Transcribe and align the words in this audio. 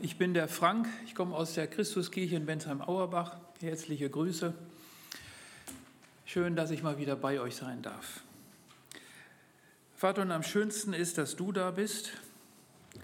Ich 0.00 0.16
bin 0.16 0.32
der 0.32 0.46
Frank, 0.46 0.86
ich 1.06 1.16
komme 1.16 1.34
aus 1.34 1.54
der 1.54 1.66
Christuskirche 1.66 2.36
in 2.36 2.46
Bensheim-Auerbach. 2.46 3.36
Herzliche 3.60 4.08
Grüße. 4.08 4.54
Schön, 6.24 6.54
dass 6.54 6.70
ich 6.70 6.84
mal 6.84 6.98
wieder 6.98 7.16
bei 7.16 7.40
euch 7.40 7.56
sein 7.56 7.82
darf. 7.82 8.20
Vater, 9.96 10.22
und 10.22 10.30
am 10.30 10.44
schönsten 10.44 10.92
ist, 10.92 11.18
dass 11.18 11.34
du 11.34 11.50
da 11.50 11.72
bist. 11.72 12.12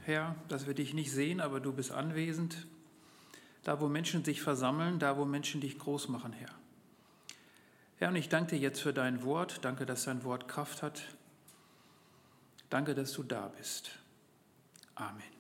Herr, 0.05 0.37
dass 0.49 0.69
wir 0.69 0.75
dich 0.75 0.95
nicht 0.95 1.11
sehen, 1.11 1.41
aber 1.41 1.59
du 1.59 1.73
bist 1.73 1.91
anwesend. 1.91 2.65
Da, 3.65 3.81
wo 3.81 3.89
Menschen 3.89 4.25
sich 4.25 4.41
versammeln, 4.41 5.01
da, 5.01 5.17
wo 5.17 5.25
Menschen 5.25 5.61
dich 5.61 5.77
groß 5.77 6.09
machen, 6.09 6.33
Herr. 6.33 6.51
Herr, 7.99 8.11
und 8.11 8.17
ich 8.17 8.29
danke 8.29 8.55
dir 8.55 8.63
jetzt 8.63 8.81
für 8.81 8.93
dein 8.93 9.25
Wort. 9.25 9.65
Danke, 9.65 9.85
dass 9.85 10.05
dein 10.05 10.23
Wort 10.23 10.47
Kraft 10.47 10.83
hat. 10.83 11.03
Danke, 12.71 12.95
dass 12.95 13.13
du 13.13 13.25
da 13.25 13.49
bist. 13.49 13.91
Amen. 14.95 15.34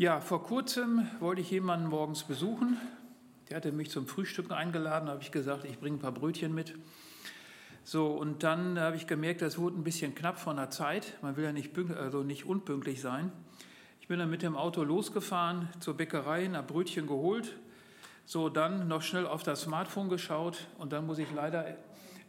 Ja, 0.00 0.22
vor 0.22 0.42
kurzem 0.42 1.06
wollte 1.18 1.42
ich 1.42 1.50
jemanden 1.50 1.90
morgens 1.90 2.24
besuchen. 2.24 2.78
Der 3.50 3.58
hatte 3.58 3.70
mich 3.70 3.90
zum 3.90 4.06
Frühstücken 4.06 4.50
eingeladen, 4.50 5.04
da 5.04 5.12
habe 5.12 5.22
ich 5.22 5.30
gesagt, 5.30 5.66
ich 5.66 5.78
bringe 5.78 5.98
ein 5.98 6.00
paar 6.00 6.10
Brötchen 6.10 6.54
mit. 6.54 6.74
So, 7.84 8.06
und 8.06 8.42
dann 8.42 8.78
habe 8.78 8.96
ich 8.96 9.06
gemerkt, 9.06 9.42
das 9.42 9.58
wurde 9.58 9.78
ein 9.78 9.84
bisschen 9.84 10.14
knapp 10.14 10.38
von 10.38 10.56
der 10.56 10.70
Zeit. 10.70 11.18
Man 11.20 11.36
will 11.36 11.44
ja 11.44 11.52
nicht, 11.52 11.76
also 11.98 12.22
nicht 12.22 12.46
unpünktlich 12.46 13.02
sein. 13.02 13.30
Ich 14.00 14.08
bin 14.08 14.18
dann 14.18 14.30
mit 14.30 14.40
dem 14.40 14.56
Auto 14.56 14.84
losgefahren 14.84 15.68
zur 15.80 15.98
Bäckerei, 15.98 16.46
ein 16.46 16.66
Brötchen 16.66 17.06
geholt. 17.06 17.54
So, 18.24 18.48
dann 18.48 18.88
noch 18.88 19.02
schnell 19.02 19.26
auf 19.26 19.42
das 19.42 19.60
Smartphone 19.60 20.08
geschaut 20.08 20.66
und 20.78 20.94
dann 20.94 21.04
muss 21.04 21.18
ich 21.18 21.30
leider 21.36 21.76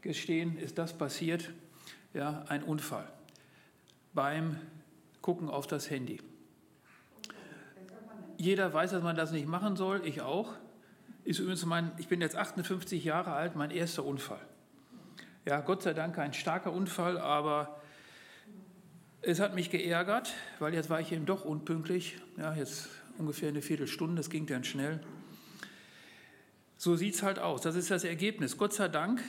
gestehen, 0.02 0.58
ist 0.58 0.78
das 0.78 0.98
passiert. 0.98 1.52
Ja, 2.14 2.44
ein 2.50 2.64
Unfall 2.64 3.08
beim 4.14 4.58
Gucken 5.22 5.50
auf 5.50 5.68
das 5.68 5.90
Handy. 5.90 6.20
Jeder 8.42 8.74
weiß, 8.74 8.90
dass 8.90 9.04
man 9.04 9.16
das 9.16 9.32
nicht 9.32 9.48
machen 9.48 9.76
soll, 9.76 10.02
ich 10.04 10.22
auch. 10.24 10.56
Ist 11.24 11.38
übrigens 11.38 11.64
mein, 11.64 11.92
ich 12.00 12.08
bin 12.08 12.22
jetzt 12.22 12.36
58 12.36 13.04
Jahre 13.04 13.34
alt, 13.34 13.56
mein 13.56 13.70
erster 13.70 14.04
Unfall. 14.04 14.42
Ja, 15.46 15.62
Gott 15.62 15.84
sei 15.84 15.94
Dank 15.94 16.18
ein 16.18 16.34
starker 16.34 16.74
Unfall, 16.74 17.20
aber 17.20 17.80
es 19.22 19.40
hat 19.40 19.54
mich 19.54 19.70
geärgert, 19.70 20.34
weil 20.58 20.74
jetzt 20.74 20.90
war 20.90 21.00
ich 21.00 21.12
eben 21.12 21.28
doch 21.28 21.46
unpünktlich. 21.46 22.18
Ja, 22.36 22.56
jetzt 22.56 22.90
ungefähr 23.20 23.50
eine 23.50 23.62
Viertelstunde, 23.62 24.16
das 24.16 24.32
ging 24.32 24.48
dann 24.48 24.64
schnell. 24.64 25.02
So 26.78 26.96
sieht 26.96 27.14
es 27.14 27.22
halt 27.22 27.38
aus. 27.38 27.62
Das 27.62 27.76
ist 27.76 27.92
das 27.92 28.04
Ergebnis. 28.04 28.58
Gott 28.58 28.74
sei 28.74 28.88
Dank 28.88 29.22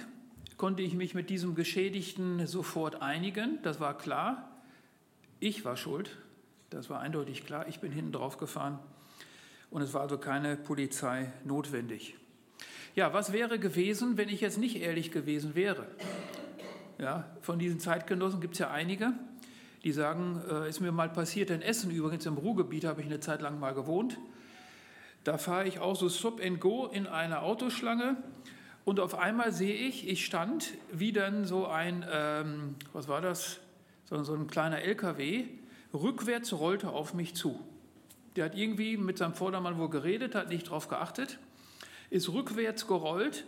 konnte 0.57 0.83
ich 0.83 0.95
mich 0.95 1.13
mit 1.13 1.29
diesem 1.29 1.55
Geschädigten 1.55 2.47
sofort 2.47 3.03
einigen. 3.03 3.59
Das 3.63 3.79
war 3.79 3.99
klar. 3.99 4.63
Ich 5.39 5.67
war 5.67 5.77
schuld. 5.77 6.17
Das 6.71 6.89
war 6.89 7.01
eindeutig 7.01 7.45
klar. 7.45 7.69
Ich 7.69 7.81
bin 7.81 7.93
hinten 7.93 8.13
drauf 8.13 8.39
gefahren 8.39 8.79
und 9.73 9.83
es 9.83 9.95
war 9.95 10.03
also 10.03 10.19
keine 10.19 10.57
Polizei 10.57 11.33
notwendig. 11.45 12.15
Ja, 12.95 13.15
was 13.15 13.33
wäre 13.33 13.59
gewesen, 13.59 14.19
wenn 14.19 14.29
ich 14.29 14.43
jetzt 14.43 14.59
nicht 14.59 14.77
ehrlich 14.77 15.11
gewesen 15.11 15.55
wäre? 15.55 15.87
Ja, 16.99 17.25
von 17.41 17.59
diesen 17.59 17.81
Zeitgenossen 17.81 18.41
gibt 18.41 18.53
es 18.53 18.61
ja 18.61 18.71
einige, 18.71 19.15
die 19.83 19.93
sagen, 19.93 20.43
äh, 20.49 20.69
ist 20.69 20.81
mir 20.81 20.93
mal 20.93 21.09
passiert 21.09 21.51
in 21.51 21.63
Essen, 21.63 21.91
übrigens 21.91 22.27
im 22.27 22.37
Ruhrgebiet 22.37 22.85
habe 22.85 23.01
ich 23.01 23.07
eine 23.07 23.19
Zeit 23.19 23.41
lang 23.41 23.59
mal 23.59 23.73
gewohnt. 23.73 24.19
Da 25.25 25.39
fahre 25.39 25.67
ich 25.67 25.79
auch 25.79 25.97
so 25.97 26.11
Stop 26.11 26.41
and 26.45 26.61
Go 26.61 26.87
in 26.87 27.07
einer 27.07 27.43
Autoschlange 27.43 28.19
und 28.85 29.01
auf 29.01 29.19
einmal 29.19 29.53
sehe 29.53 29.75
ich, 29.75 30.07
ich 30.07 30.27
stand, 30.27 30.75
wie 30.93 31.13
dann 31.13 31.47
so 31.47 31.67
ein, 31.67 32.05
ähm, 32.13 32.75
was 32.93 33.09
war 33.09 33.23
das, 33.23 33.61
so, 34.05 34.23
so 34.23 34.35
ein 34.35 34.49
kleiner 34.49 34.83
LKW, 34.83 35.45
rückwärts 35.95 36.53
rollte 36.53 36.91
auf 36.91 37.15
mich 37.15 37.35
zu. 37.35 37.59
Der 38.37 38.47
hat 38.47 38.55
irgendwie 38.55 38.97
mit 38.97 39.19
seinem 39.19 39.35
Vordermann 39.35 39.79
wohl 39.79 39.91
geredet, 39.91 40.35
hat 40.35 40.49
nicht 40.49 40.69
darauf 40.69 40.89
geachtet, 40.89 41.39
ist 42.11 42.29
rückwärts 42.31 42.87
gerollt, 42.87 43.45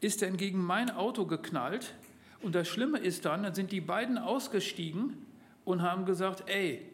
ist 0.00 0.22
dann 0.22 0.36
gegen 0.36 0.62
mein 0.64 0.90
Auto 0.90 1.26
geknallt. 1.26 1.94
Und 2.40 2.54
das 2.54 2.68
Schlimme 2.68 2.98
ist 2.98 3.24
dann, 3.24 3.42
dann 3.42 3.54
sind 3.54 3.72
die 3.72 3.80
beiden 3.80 4.16
ausgestiegen 4.16 5.26
und 5.64 5.82
haben 5.82 6.04
gesagt, 6.04 6.44
ey, 6.48 6.88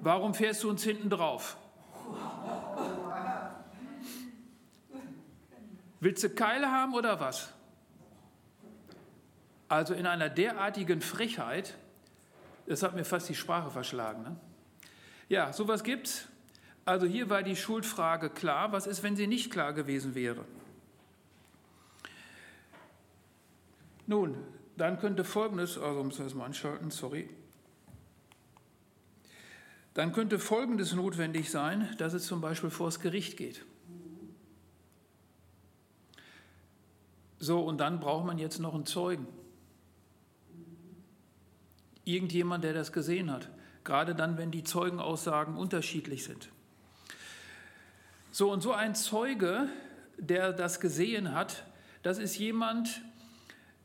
warum 0.00 0.34
fährst 0.34 0.64
du 0.64 0.70
uns 0.70 0.82
hinten 0.82 1.10
drauf? 1.10 1.56
Willst 6.00 6.24
du 6.24 6.30
Keile 6.30 6.72
haben 6.72 6.94
oder 6.94 7.20
was? 7.20 7.52
Also 9.68 9.94
in 9.94 10.06
einer 10.06 10.28
derartigen 10.28 11.00
Frechheit, 11.00 11.74
das 12.66 12.82
hat 12.82 12.96
mir 12.96 13.04
fast 13.04 13.28
die 13.28 13.34
Sprache 13.34 13.70
verschlagen. 13.70 14.22
Ne? 14.22 14.36
Ja, 15.30 15.52
sowas 15.52 15.84
gibt's. 15.84 16.26
Also 16.84 17.06
hier 17.06 17.30
war 17.30 17.44
die 17.44 17.54
Schuldfrage 17.54 18.30
klar. 18.30 18.72
Was 18.72 18.88
ist, 18.88 19.04
wenn 19.04 19.14
sie 19.14 19.28
nicht 19.28 19.52
klar 19.52 19.72
gewesen 19.72 20.16
wäre? 20.16 20.44
Nun, 24.08 24.36
dann 24.76 24.98
könnte 24.98 25.22
Folgendes, 25.22 25.78
also 25.78 26.02
müssen 26.02 26.18
wir 26.18 26.24
das 26.24 26.34
mal 26.34 26.46
anschalten, 26.46 26.90
sorry. 26.90 27.30
Dann 29.94 30.12
könnte 30.12 30.40
Folgendes 30.40 30.94
notwendig 30.94 31.48
sein, 31.48 31.94
dass 31.98 32.12
es 32.12 32.26
zum 32.26 32.40
Beispiel 32.40 32.70
vor 32.70 32.88
das 32.88 32.98
Gericht 32.98 33.36
geht. 33.36 33.64
So, 37.38 37.60
und 37.60 37.78
dann 37.78 38.00
braucht 38.00 38.26
man 38.26 38.38
jetzt 38.38 38.58
noch 38.58 38.74
einen 38.74 38.84
Zeugen. 38.84 39.28
Irgendjemand, 42.04 42.64
der 42.64 42.72
das 42.72 42.90
gesehen 42.92 43.30
hat 43.30 43.48
gerade 43.84 44.14
dann, 44.14 44.38
wenn 44.38 44.50
die 44.50 44.64
Zeugenaussagen 44.64 45.56
unterschiedlich 45.56 46.24
sind. 46.24 46.48
So 48.32 48.50
und 48.50 48.60
so 48.60 48.72
ein 48.72 48.94
Zeuge, 48.94 49.68
der 50.18 50.52
das 50.52 50.80
gesehen 50.80 51.34
hat, 51.34 51.64
das 52.02 52.18
ist 52.18 52.38
jemand, 52.38 53.02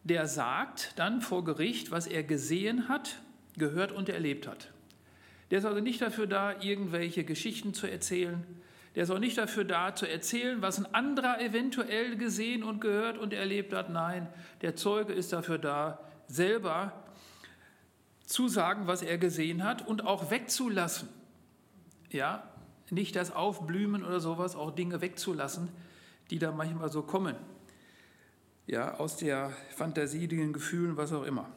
der 0.03 0.27
sagt 0.27 0.93
dann 0.97 1.21
vor 1.21 1.43
Gericht, 1.43 1.91
was 1.91 2.07
er 2.07 2.23
gesehen 2.23 2.87
hat, 2.87 3.19
gehört 3.57 3.91
und 3.91 4.07
erlebt 4.09 4.47
hat. 4.47 4.71
Der 5.49 5.59
ist 5.59 5.65
also 5.65 5.79
nicht 5.79 6.01
dafür 6.01 6.27
da, 6.27 6.61
irgendwelche 6.61 7.23
Geschichten 7.23 7.73
zu 7.73 7.87
erzählen. 7.87 8.43
Der 8.95 9.03
ist 9.03 9.11
auch 9.11 9.19
nicht 9.19 9.37
dafür 9.37 9.65
da, 9.65 9.95
zu 9.95 10.07
erzählen, 10.07 10.61
was 10.61 10.77
ein 10.77 10.93
anderer 10.93 11.41
eventuell 11.41 12.15
gesehen 12.15 12.63
und 12.63 12.79
gehört 12.79 13.17
und 13.17 13.33
erlebt 13.33 13.73
hat. 13.73 13.89
Nein, 13.89 14.27
der 14.61 14.75
Zeuge 14.75 15.13
ist 15.13 15.33
dafür 15.33 15.57
da, 15.57 15.99
selber 16.27 16.93
zu 18.25 18.47
sagen, 18.47 18.87
was 18.87 19.01
er 19.01 19.17
gesehen 19.17 19.63
hat 19.63 19.85
und 19.87 20.05
auch 20.05 20.31
wegzulassen. 20.31 21.09
Ja, 22.09 22.49
nicht 22.89 23.15
das 23.15 23.31
Aufblühen 23.31 24.03
oder 24.03 24.19
sowas, 24.19 24.55
auch 24.55 24.71
Dinge 24.71 25.01
wegzulassen, 25.01 25.69
die 26.29 26.39
da 26.39 26.51
manchmal 26.51 26.91
so 26.91 27.01
kommen. 27.01 27.35
Ja, 28.67 28.95
aus 28.95 29.17
der 29.17 29.51
Fantasie, 29.75 30.27
den 30.27 30.53
Gefühlen, 30.53 30.97
was 30.97 31.13
auch 31.13 31.23
immer. 31.23 31.49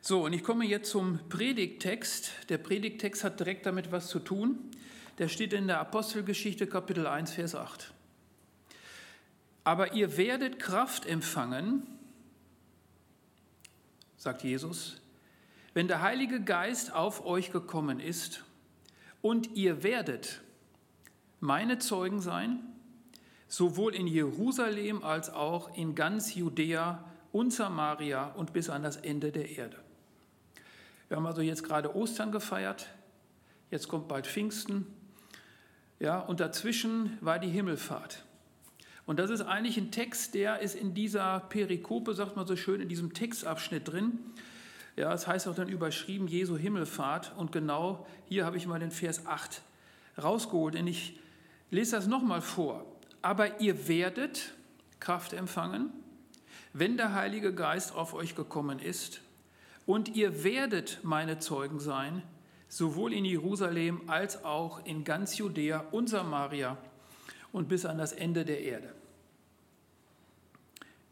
So, 0.00 0.24
und 0.24 0.34
ich 0.34 0.44
komme 0.44 0.66
jetzt 0.66 0.90
zum 0.90 1.18
Predigttext. 1.30 2.30
Der 2.50 2.58
Predigttext 2.58 3.24
hat 3.24 3.40
direkt 3.40 3.66
damit 3.66 3.90
was 3.90 4.08
zu 4.08 4.18
tun. 4.18 4.58
Der 5.18 5.28
steht 5.28 5.52
in 5.52 5.66
der 5.66 5.80
Apostelgeschichte 5.80 6.66
Kapitel 6.66 7.06
1, 7.06 7.32
Vers 7.32 7.54
8. 7.54 7.92
Aber 9.64 9.94
ihr 9.94 10.16
werdet 10.18 10.58
Kraft 10.58 11.06
empfangen, 11.06 11.86
sagt 14.24 14.42
Jesus, 14.42 15.02
wenn 15.74 15.86
der 15.86 16.00
Heilige 16.00 16.40
Geist 16.40 16.94
auf 16.94 17.26
euch 17.26 17.52
gekommen 17.52 18.00
ist 18.00 18.42
und 19.20 19.54
ihr 19.54 19.82
werdet 19.82 20.40
meine 21.40 21.78
Zeugen 21.78 22.22
sein, 22.22 22.60
sowohl 23.48 23.94
in 23.94 24.06
Jerusalem 24.06 25.04
als 25.04 25.28
auch 25.28 25.76
in 25.76 25.94
ganz 25.94 26.34
Judäa 26.34 27.04
und 27.32 27.52
Samaria 27.52 28.28
und 28.28 28.54
bis 28.54 28.70
an 28.70 28.82
das 28.82 28.96
Ende 28.96 29.30
der 29.30 29.58
Erde. 29.58 29.76
Wir 31.08 31.18
haben 31.18 31.26
also 31.26 31.42
jetzt 31.42 31.62
gerade 31.62 31.94
Ostern 31.94 32.32
gefeiert, 32.32 32.88
jetzt 33.70 33.88
kommt 33.88 34.08
bald 34.08 34.26
Pfingsten, 34.26 34.86
ja, 36.00 36.18
und 36.18 36.40
dazwischen 36.40 37.18
war 37.20 37.38
die 37.38 37.50
Himmelfahrt. 37.50 38.24
Und 39.06 39.18
das 39.18 39.30
ist 39.30 39.42
eigentlich 39.42 39.76
ein 39.76 39.90
Text, 39.90 40.34
der 40.34 40.60
ist 40.60 40.74
in 40.74 40.94
dieser 40.94 41.40
Perikope, 41.40 42.14
sagt 42.14 42.36
man 42.36 42.46
so 42.46 42.56
schön, 42.56 42.80
in 42.80 42.88
diesem 42.88 43.12
Textabschnitt 43.12 43.86
drin. 43.86 44.18
Ja, 44.96 45.12
es 45.12 45.26
heißt 45.26 45.46
auch 45.48 45.54
dann 45.54 45.68
überschrieben 45.68 46.26
Jesu 46.26 46.56
Himmelfahrt. 46.56 47.32
Und 47.36 47.52
genau 47.52 48.06
hier 48.26 48.46
habe 48.46 48.56
ich 48.56 48.66
mal 48.66 48.80
den 48.80 48.90
Vers 48.90 49.26
8 49.26 49.60
rausgeholt. 50.22 50.76
Und 50.76 50.86
ich 50.86 51.18
lese 51.70 51.96
das 51.96 52.06
nochmal 52.06 52.40
vor. 52.40 52.86
Aber 53.20 53.60
ihr 53.60 53.88
werdet 53.88 54.54
Kraft 55.00 55.34
empfangen, 55.34 55.90
wenn 56.72 56.96
der 56.96 57.12
Heilige 57.14 57.52
Geist 57.54 57.94
auf 57.94 58.14
euch 58.14 58.34
gekommen 58.34 58.78
ist. 58.78 59.20
Und 59.84 60.16
ihr 60.16 60.44
werdet 60.44 61.00
meine 61.02 61.38
Zeugen 61.40 61.78
sein, 61.78 62.22
sowohl 62.68 63.12
in 63.12 63.26
Jerusalem 63.26 64.00
als 64.06 64.44
auch 64.44 64.84
in 64.86 65.04
ganz 65.04 65.36
Judäa 65.36 65.84
und 65.90 66.08
Samaria 66.08 66.78
und 67.54 67.68
bis 67.68 67.86
an 67.86 67.98
das 67.98 68.12
Ende 68.12 68.44
der 68.44 68.62
Erde. 68.62 68.92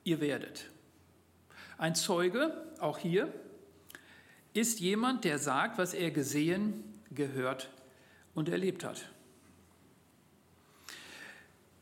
Ihr 0.02 0.20
werdet. 0.20 0.68
Ein 1.78 1.94
Zeuge, 1.94 2.66
auch 2.80 2.98
hier, 2.98 3.32
ist 4.52 4.80
jemand, 4.80 5.22
der 5.22 5.38
sagt, 5.38 5.78
was 5.78 5.94
er 5.94 6.10
gesehen, 6.10 6.82
gehört 7.12 7.70
und 8.34 8.48
erlebt 8.48 8.82
hat. 8.82 9.08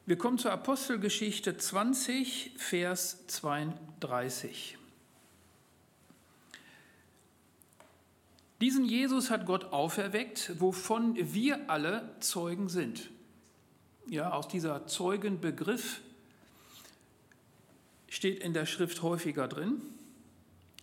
Wir 0.04 0.18
kommen 0.18 0.36
zur 0.36 0.52
Apostelgeschichte 0.52 1.56
20, 1.56 2.52
Vers 2.58 3.26
32. 3.28 4.76
Diesen 8.60 8.84
Jesus 8.84 9.30
hat 9.30 9.46
Gott 9.46 9.72
auferweckt, 9.72 10.60
wovon 10.60 11.16
wir 11.16 11.70
alle 11.70 12.14
Zeugen 12.20 12.68
sind. 12.68 13.08
Ja, 14.08 14.32
aus 14.32 14.48
dieser 14.48 14.86
Zeugenbegriff 14.86 16.00
steht 18.08 18.42
in 18.42 18.52
der 18.52 18.66
Schrift 18.66 19.02
häufiger 19.02 19.46
drin, 19.46 19.80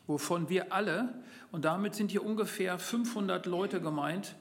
wovon 0.07 0.49
wir 0.49 0.71
alle, 0.71 1.13
und 1.51 1.65
damit 1.65 1.95
sind 1.95 2.11
hier 2.11 2.23
ungefähr 2.23 2.79
500 2.79 3.45
Leute 3.45 3.81
gemeint, 3.81 4.35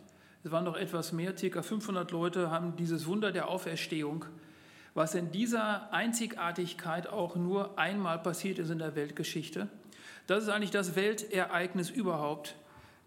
es 0.44 0.52
waren 0.52 0.64
noch 0.64 0.76
etwas 0.76 1.10
mehr, 1.10 1.34
ca. 1.34 1.62
500 1.62 2.12
Leute 2.12 2.52
haben 2.52 2.76
dieses 2.76 3.06
Wunder 3.06 3.32
der 3.32 3.48
Auferstehung, 3.48 4.24
was 4.94 5.16
in 5.16 5.32
dieser 5.32 5.92
Einzigartigkeit 5.92 7.08
auch 7.08 7.34
nur 7.34 7.76
einmal 7.78 8.20
passiert 8.20 8.60
ist 8.60 8.70
in 8.70 8.78
der 8.78 8.94
Weltgeschichte. 8.94 9.68
Das 10.28 10.44
ist 10.44 10.48
eigentlich 10.48 10.70
das 10.70 10.94
Weltereignis 10.94 11.90
überhaupt, 11.90 12.54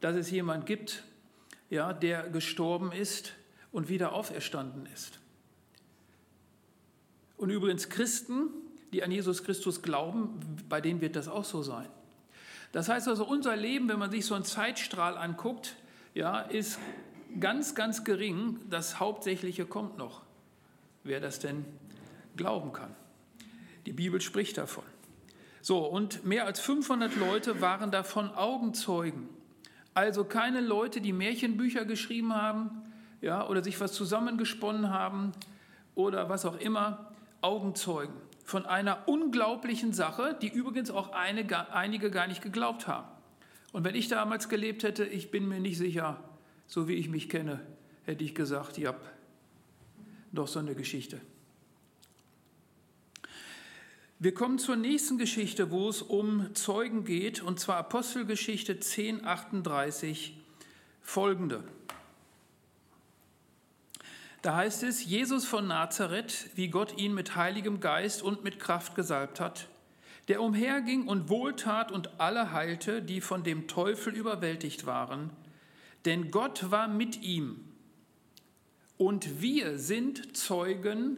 dass 0.02 0.18
es 0.18 0.30
jemand 0.30 0.66
gibt, 0.66 1.04
ja, 1.70 1.94
der 1.94 2.30
gestorben 2.30 2.92
ist 2.92 3.34
und 3.72 3.88
wieder 3.88 4.12
auferstanden 4.12 4.86
ist. 4.94 5.19
Und 7.40 7.50
übrigens 7.52 7.88
Christen, 7.88 8.50
die 8.92 9.02
an 9.02 9.12
Jesus 9.12 9.46
Christus 9.46 9.82
glauben, 9.82 10.40
bei 10.68 10.82
denen 10.82 11.00
wird 11.00 11.16
das 11.16 11.30
auch 11.30 11.46
so 11.46 11.64
sein. 11.64 11.88
Das 12.74 12.90
heißt 12.90 13.08
also, 13.08 13.26
unser 13.26 13.56
Leben, 13.56 13.88
wenn 13.88 13.98
man 13.98 14.12
sich 14.12 14.26
so 14.26 14.36
einen 14.36 14.44
Zeitstrahl 14.44 15.18
anguckt, 15.18 15.78
ja, 16.14 16.42
ist 16.42 16.78
ganz, 17.40 17.76
ganz 17.76 18.04
gering. 18.04 18.60
Das 18.70 19.00
Hauptsächliche 19.00 19.66
kommt 19.66 19.98
noch. 19.98 20.22
Wer 21.06 21.22
das 21.22 21.40
denn 21.40 21.64
glauben 22.36 22.74
kann. 22.74 22.94
Die 23.86 23.94
Bibel 23.94 24.20
spricht 24.20 24.58
davon. 24.58 24.84
So, 25.62 25.86
und 25.86 26.26
mehr 26.26 26.46
als 26.46 26.60
500 26.60 27.16
Leute 27.16 27.62
waren 27.62 27.90
davon 27.90 28.32
Augenzeugen. 28.32 29.30
Also 29.94 30.26
keine 30.26 30.60
Leute, 30.60 31.00
die 31.00 31.14
Märchenbücher 31.14 31.86
geschrieben 31.86 32.36
haben 32.36 32.82
ja, 33.22 33.48
oder 33.48 33.64
sich 33.64 33.80
was 33.80 33.94
zusammengesponnen 33.94 34.90
haben 34.90 35.32
oder 35.96 36.28
was 36.28 36.46
auch 36.46 36.60
immer, 36.60 37.09
Augenzeugen 37.42 38.16
von 38.44 38.66
einer 38.66 39.08
unglaublichen 39.08 39.94
Sache, 39.94 40.38
die 40.42 40.48
übrigens 40.50 40.90
auch 40.90 41.12
eine, 41.12 41.46
einige 41.74 42.12
gar 42.12 42.28
nicht 42.28 42.42
geglaubt 42.42 42.88
haben. 42.88 43.08
Und 43.72 43.84
wenn 43.84 43.96
ich 43.96 44.08
damals 44.08 44.50
gelebt 44.50 44.84
hätte, 44.84 45.06
ich 45.06 45.30
bin 45.30 45.48
mir 45.48 45.60
nicht 45.60 45.78
sicher, 45.78 46.24
so 46.66 46.88
wie 46.88 46.96
ich 46.96 47.10
mich 47.10 47.30
kenne, 47.30 47.60
hätte 48.06 48.24
ich 48.24 48.34
gesagt, 48.34 48.78
ja, 48.78 48.96
doch 50.32 50.48
so 50.48 50.60
eine 50.60 50.76
Geschichte. 50.76 51.22
Wir 54.18 54.34
kommen 54.34 54.60
zur 54.60 54.76
nächsten 54.76 55.18
Geschichte, 55.18 55.72
wo 55.72 55.88
es 55.88 56.02
um 56.02 56.54
Zeugen 56.54 57.06
geht, 57.06 57.42
und 57.42 57.60
zwar 57.60 57.78
Apostelgeschichte 57.78 58.74
10.38 58.74 60.32
folgende. 61.02 61.64
Da 64.42 64.56
heißt 64.56 64.84
es, 64.84 65.04
Jesus 65.04 65.46
von 65.46 65.68
Nazareth, 65.68 66.50
wie 66.56 66.70
Gott 66.70 66.98
ihn 66.98 67.14
mit 67.14 67.36
heiligem 67.36 67.82
Geist 67.82 68.22
und 68.22 68.44
mit 68.44 68.60
Kraft 68.60 68.96
gesalbt 68.96 69.40
hat, 69.40 69.68
der 70.30 70.42
umherging 70.42 71.08
und 71.08 71.28
wohltat 71.28 71.92
und 71.92 72.20
alle 72.22 72.54
heilte, 72.54 73.02
die 73.02 73.20
von 73.20 73.44
dem 73.44 73.68
Teufel 73.68 74.16
überwältigt 74.16 74.86
waren, 74.86 75.32
denn 76.06 76.32
Gott 76.32 76.72
war 76.72 76.88
mit 76.88 77.22
ihm. 77.22 77.66
Und 78.98 79.42
wir 79.42 79.78
sind 79.78 80.38
Zeugen 80.38 81.18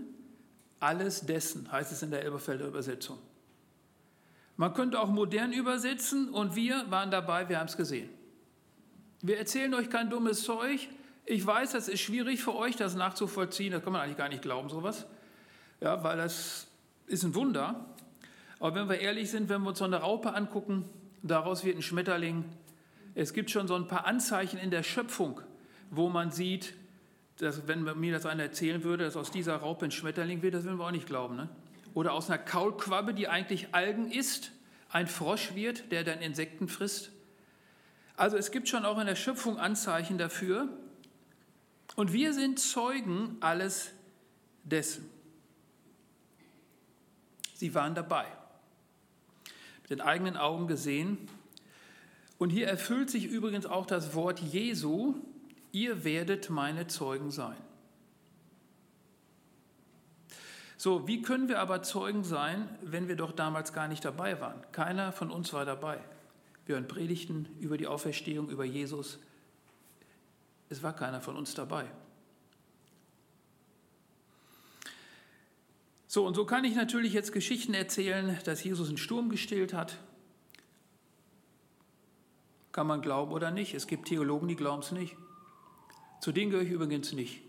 alles 0.80 1.22
dessen, 1.22 1.72
heißt 1.72 1.92
es 1.92 2.02
in 2.02 2.10
der 2.10 2.24
Elberfelder 2.24 2.68
Übersetzung. 2.68 3.20
Man 4.58 4.74
könnte 4.74 5.00
auch 5.00 5.10
modern 5.10 5.54
übersetzen 5.54 6.30
und 6.30 6.56
wir 6.56 6.90
waren 6.90 7.12
dabei, 7.12 7.50
wir 7.50 7.60
haben 7.60 7.68
es 7.68 7.78
gesehen. 7.78 8.10
Wir 9.22 9.38
erzählen 9.38 9.74
euch 9.74 9.90
kein 9.90 10.10
dummes 10.10 10.44
Zeug, 10.44 10.90
ich 11.26 11.46
weiß, 11.46 11.72
das 11.72 11.88
ist 11.88 12.02
schwierig 12.02 12.42
für 12.42 12.56
euch, 12.56 12.76
das 12.76 12.96
nachzuvollziehen. 12.96 13.72
Das 13.72 13.84
kann 13.84 13.94
man 13.94 14.02
eigentlich 14.02 14.18
gar 14.18 14.30
nicht 14.30 14.42
glauben, 14.42 14.70
sowas. 14.70 15.06
Ja, 15.80 16.04
weil 16.04 16.18
das 16.18 16.68
ist 17.08 17.24
ein 17.24 17.36
Wunder. 17.36 17.86
Aber 18.60 18.76
wenn 18.76 18.90
wir 18.90 19.00
ehrlich 19.00 19.32
sind, 19.32 19.50
wenn 19.50 19.62
wir 19.62 19.70
uns 19.70 19.80
so 19.80 19.86
eine 19.86 19.98
Raupe 19.98 20.34
angucken, 20.34 20.90
daraus 21.24 21.64
wird 21.64 21.78
ein 21.78 21.82
Schmetterling. 21.82 22.46
Es 23.16 23.34
gibt 23.34 23.50
schon 23.52 23.68
so 23.68 23.76
ein 23.76 23.88
paar 23.88 24.06
Anzeichen 24.06 24.60
in 24.60 24.72
der 24.72 24.84
Schöpfung, 24.84 25.42
wo 25.90 26.10
man 26.10 26.32
sieht, 26.32 26.74
dass, 27.38 27.68
wenn 27.68 27.84
mir 28.00 28.14
das 28.14 28.26
einer 28.26 28.44
erzählen 28.44 28.84
würde, 28.84 29.06
dass 29.06 29.18
aus 29.18 29.32
dieser 29.32 29.58
Raupe 29.58 29.86
ein 29.86 29.92
Schmetterling 29.92 30.42
wird, 30.42 30.54
das 30.54 30.64
würden 30.64 30.78
wir 30.78 30.86
auch 30.86 30.92
nicht 30.92 31.08
glauben. 31.08 31.36
Ne? 31.36 31.50
Oder 31.94 32.14
aus 32.14 32.30
einer 32.30 32.38
Kaulquabbe, 32.38 33.14
die 33.14 33.28
eigentlich 33.28 33.74
Algen 33.74 34.12
isst, 34.12 34.52
ein 34.90 35.08
Frosch 35.08 35.56
wird, 35.56 35.92
der 35.92 36.04
dann 36.04 36.20
Insekten 36.20 36.68
frisst. 36.68 37.12
Also 38.16 38.38
es 38.38 38.52
gibt 38.52 38.70
schon 38.70 38.86
auch 38.86 39.00
in 39.00 39.08
der 39.08 39.16
Schöpfung 39.16 39.58
Anzeichen 39.58 40.18
dafür, 40.18 40.70
und 41.96 42.14
wir 42.14 42.34
sind 42.34 42.60
Zeugen 42.60 43.38
alles 43.40 43.92
dessen. 44.64 45.10
Sie 47.56 47.76
waren 47.76 47.94
dabei, 47.94 48.26
mit 49.84 49.92
den 49.92 50.02
eigenen 50.02 50.38
Augen 50.38 50.68
gesehen. 50.68 51.18
Und 52.40 52.50
hier 52.50 52.68
erfüllt 52.68 53.12
sich 53.12 53.26
übrigens 53.26 53.68
auch 53.68 53.86
das 53.86 54.16
Wort 54.16 54.40
Jesu, 54.40 55.16
ihr 55.72 56.04
werdet 56.04 56.50
meine 56.50 56.88
Zeugen 56.88 57.30
sein. 57.30 57.58
So, 60.76 61.08
wie 61.08 61.22
können 61.22 61.48
wir 61.48 61.60
aber 61.60 61.84
Zeugen 61.84 62.24
sein, 62.24 62.68
wenn 62.82 63.08
wir 63.08 63.16
doch 63.16 63.32
damals 63.32 63.74
gar 63.74 63.88
nicht 63.88 64.04
dabei 64.04 64.42
waren? 64.42 64.60
Keiner 64.72 65.12
von 65.12 65.30
uns 65.30 65.54
war 65.54 65.64
dabei. 65.64 66.00
Wir 66.66 66.74
hören 66.74 66.88
Predigten 66.88 67.48
über 67.60 67.78
die 67.78 67.86
Auferstehung, 67.86 68.50
über 68.50 68.66
Jesus, 68.66 69.20
es 70.72 70.82
war 70.82 70.96
keiner 70.96 71.20
von 71.20 71.36
uns 71.36 71.54
dabei. 71.54 71.86
So, 76.08 76.26
und 76.26 76.34
so 76.34 76.46
kann 76.46 76.64
ich 76.64 76.76
natürlich 76.76 77.12
jetzt 77.12 77.34
Geschichten 77.34 77.74
erzählen, 77.74 78.40
dass 78.46 78.64
Jesus 78.64 78.88
einen 78.88 78.98
Sturm 78.98 79.30
gestillt 79.30 79.74
hat. 79.74 79.98
Kann 82.72 82.88
man 82.88 83.02
glauben 83.02 83.34
oder 83.34 83.52
nicht. 83.52 83.74
Es 83.74 83.86
gibt 83.86 84.08
Theologen, 84.08 84.48
die 84.48 84.56
glauben 84.56 84.82
es 84.82 84.92
nicht. 84.92 85.18
Zu 86.22 86.32
denen 86.32 86.51
gehöre 86.51 86.66
ich 86.66 86.72
übrigens 86.72 87.12
nicht. 87.12 87.42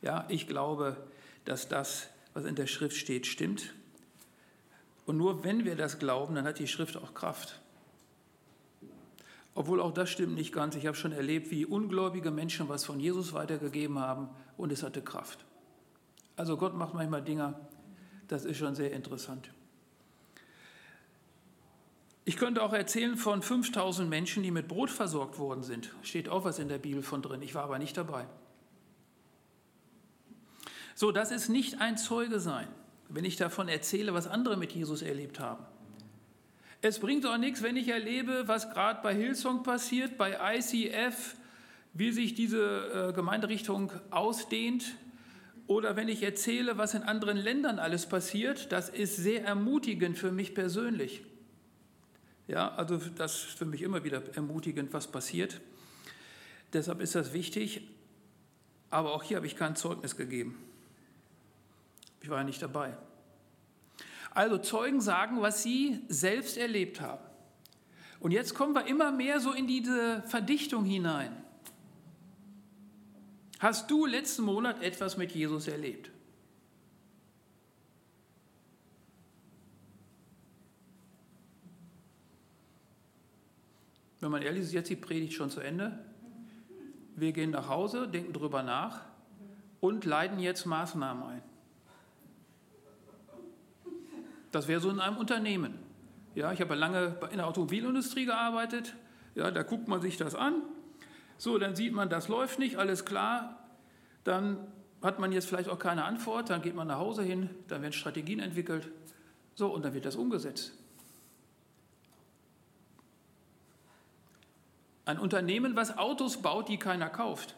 Ja, 0.00 0.24
ich 0.28 0.46
glaube, 0.46 0.96
dass 1.44 1.68
das, 1.68 2.08
was 2.32 2.46
in 2.46 2.54
der 2.54 2.66
Schrift 2.66 2.96
steht, 2.96 3.26
stimmt. 3.26 3.74
Und 5.04 5.18
nur 5.18 5.44
wenn 5.44 5.66
wir 5.66 5.76
das 5.76 5.98
glauben, 5.98 6.34
dann 6.34 6.46
hat 6.46 6.58
die 6.58 6.68
Schrift 6.68 6.96
auch 6.96 7.12
Kraft. 7.12 7.60
Obwohl 9.54 9.80
auch 9.80 9.92
das 9.92 10.10
stimmt 10.10 10.34
nicht 10.34 10.52
ganz. 10.52 10.74
Ich 10.74 10.86
habe 10.86 10.96
schon 10.96 11.12
erlebt, 11.12 11.50
wie 11.50 11.64
ungläubige 11.64 12.30
Menschen 12.30 12.68
was 12.68 12.84
von 12.84 12.98
Jesus 12.98 13.32
weitergegeben 13.32 13.98
haben 13.98 14.28
und 14.56 14.72
es 14.72 14.82
hatte 14.82 15.00
Kraft. 15.00 15.44
Also 16.36 16.56
Gott 16.56 16.74
macht 16.74 16.94
manchmal 16.94 17.22
Dinge, 17.22 17.54
das 18.26 18.44
ist 18.44 18.58
schon 18.58 18.74
sehr 18.74 18.92
interessant. 18.92 19.50
Ich 22.24 22.36
könnte 22.36 22.62
auch 22.62 22.72
erzählen 22.72 23.16
von 23.16 23.42
5000 23.42 24.08
Menschen, 24.08 24.42
die 24.42 24.50
mit 24.50 24.66
Brot 24.66 24.90
versorgt 24.90 25.38
worden 25.38 25.62
sind. 25.62 25.94
Steht 26.02 26.28
auch 26.28 26.44
was 26.44 26.58
in 26.58 26.68
der 26.68 26.78
Bibel 26.78 27.02
von 27.02 27.20
drin. 27.20 27.42
Ich 27.42 27.54
war 27.54 27.64
aber 27.64 27.78
nicht 27.78 27.96
dabei. 27.96 28.26
So, 30.94 31.12
das 31.12 31.30
ist 31.30 31.48
nicht 31.48 31.80
ein 31.80 31.98
Zeuge 31.98 32.40
sein, 32.40 32.68
wenn 33.08 33.24
ich 33.24 33.36
davon 33.36 33.68
erzähle, 33.68 34.14
was 34.14 34.26
andere 34.26 34.56
mit 34.56 34.72
Jesus 34.72 35.02
erlebt 35.02 35.38
haben. 35.38 35.64
Es 36.84 36.98
bringt 36.98 37.24
auch 37.24 37.38
nichts, 37.38 37.62
wenn 37.62 37.78
ich 37.78 37.88
erlebe, 37.88 38.46
was 38.46 38.68
gerade 38.68 39.00
bei 39.02 39.14
Hillsong 39.14 39.62
passiert, 39.62 40.18
bei 40.18 40.36
ICF, 40.58 41.34
wie 41.94 42.12
sich 42.12 42.34
diese 42.34 43.08
äh, 43.08 43.12
Gemeinderichtung 43.14 43.90
ausdehnt. 44.10 44.94
Oder 45.66 45.96
wenn 45.96 46.10
ich 46.10 46.22
erzähle, 46.22 46.76
was 46.76 46.92
in 46.92 47.02
anderen 47.02 47.38
Ländern 47.38 47.78
alles 47.78 48.04
passiert, 48.04 48.70
das 48.70 48.90
ist 48.90 49.16
sehr 49.16 49.46
ermutigend 49.46 50.18
für 50.18 50.30
mich 50.30 50.54
persönlich. 50.54 51.22
Ja, 52.48 52.74
also 52.74 53.00
das 53.16 53.44
ist 53.44 53.58
für 53.58 53.64
mich 53.64 53.80
immer 53.80 54.04
wieder 54.04 54.22
ermutigend, 54.34 54.92
was 54.92 55.06
passiert. 55.06 55.62
Deshalb 56.74 57.00
ist 57.00 57.14
das 57.14 57.32
wichtig. 57.32 57.88
Aber 58.90 59.14
auch 59.14 59.22
hier 59.22 59.38
habe 59.38 59.46
ich 59.46 59.56
kein 59.56 59.74
Zeugnis 59.74 60.18
gegeben. 60.18 60.58
Ich 62.20 62.28
war 62.28 62.36
ja 62.36 62.44
nicht 62.44 62.60
dabei. 62.60 62.94
Also 64.34 64.58
Zeugen 64.58 65.00
sagen, 65.00 65.40
was 65.40 65.62
sie 65.62 66.00
selbst 66.08 66.58
erlebt 66.58 67.00
haben. 67.00 67.22
Und 68.20 68.32
jetzt 68.32 68.54
kommen 68.54 68.74
wir 68.74 68.86
immer 68.86 69.12
mehr 69.12 69.40
so 69.40 69.52
in 69.52 69.66
diese 69.66 70.22
Verdichtung 70.26 70.84
hinein. 70.84 71.36
Hast 73.60 73.90
du 73.90 74.06
letzten 74.06 74.42
Monat 74.42 74.82
etwas 74.82 75.16
mit 75.16 75.32
Jesus 75.32 75.68
erlebt? 75.68 76.10
wenn 84.24 84.30
man 84.30 84.40
ehrlich 84.40 84.62
ist, 84.62 84.72
jetzt 84.72 84.88
die 84.88 84.96
Predigt 84.96 85.34
schon 85.34 85.50
zu 85.50 85.60
Ende. 85.60 85.98
Wir 87.14 87.32
gehen 87.32 87.50
nach 87.50 87.68
Hause, 87.68 88.08
denken 88.08 88.32
drüber 88.32 88.62
nach 88.62 89.02
und 89.80 90.06
leiten 90.06 90.38
jetzt 90.38 90.64
Maßnahmen 90.64 91.22
ein. 91.24 91.42
Das 94.54 94.68
wäre 94.68 94.78
so 94.78 94.88
in 94.88 95.00
einem 95.00 95.16
Unternehmen. 95.16 95.76
Ja, 96.36 96.52
ich 96.52 96.60
habe 96.60 96.76
lange 96.76 97.16
in 97.32 97.38
der 97.38 97.48
Automobilindustrie 97.48 98.24
gearbeitet. 98.24 98.94
Ja, 99.34 99.50
da 99.50 99.64
guckt 99.64 99.88
man 99.88 100.00
sich 100.00 100.16
das 100.16 100.36
an. 100.36 100.62
So, 101.38 101.58
dann 101.58 101.74
sieht 101.74 101.92
man, 101.92 102.08
das 102.08 102.28
läuft 102.28 102.60
nicht, 102.60 102.76
alles 102.76 103.04
klar. 103.04 103.58
Dann 104.22 104.64
hat 105.02 105.18
man 105.18 105.32
jetzt 105.32 105.48
vielleicht 105.48 105.68
auch 105.68 105.80
keine 105.80 106.04
Antwort. 106.04 106.50
Dann 106.50 106.62
geht 106.62 106.76
man 106.76 106.86
nach 106.86 106.98
Hause 106.98 107.24
hin, 107.24 107.50
dann 107.66 107.82
werden 107.82 107.92
Strategien 107.92 108.38
entwickelt. 108.38 108.92
So, 109.56 109.74
und 109.74 109.84
dann 109.84 109.92
wird 109.92 110.04
das 110.04 110.14
umgesetzt. 110.14 110.72
Ein 115.04 115.18
Unternehmen, 115.18 115.74
was 115.74 115.98
Autos 115.98 116.40
baut, 116.40 116.68
die 116.68 116.78
keiner 116.78 117.10
kauft, 117.10 117.56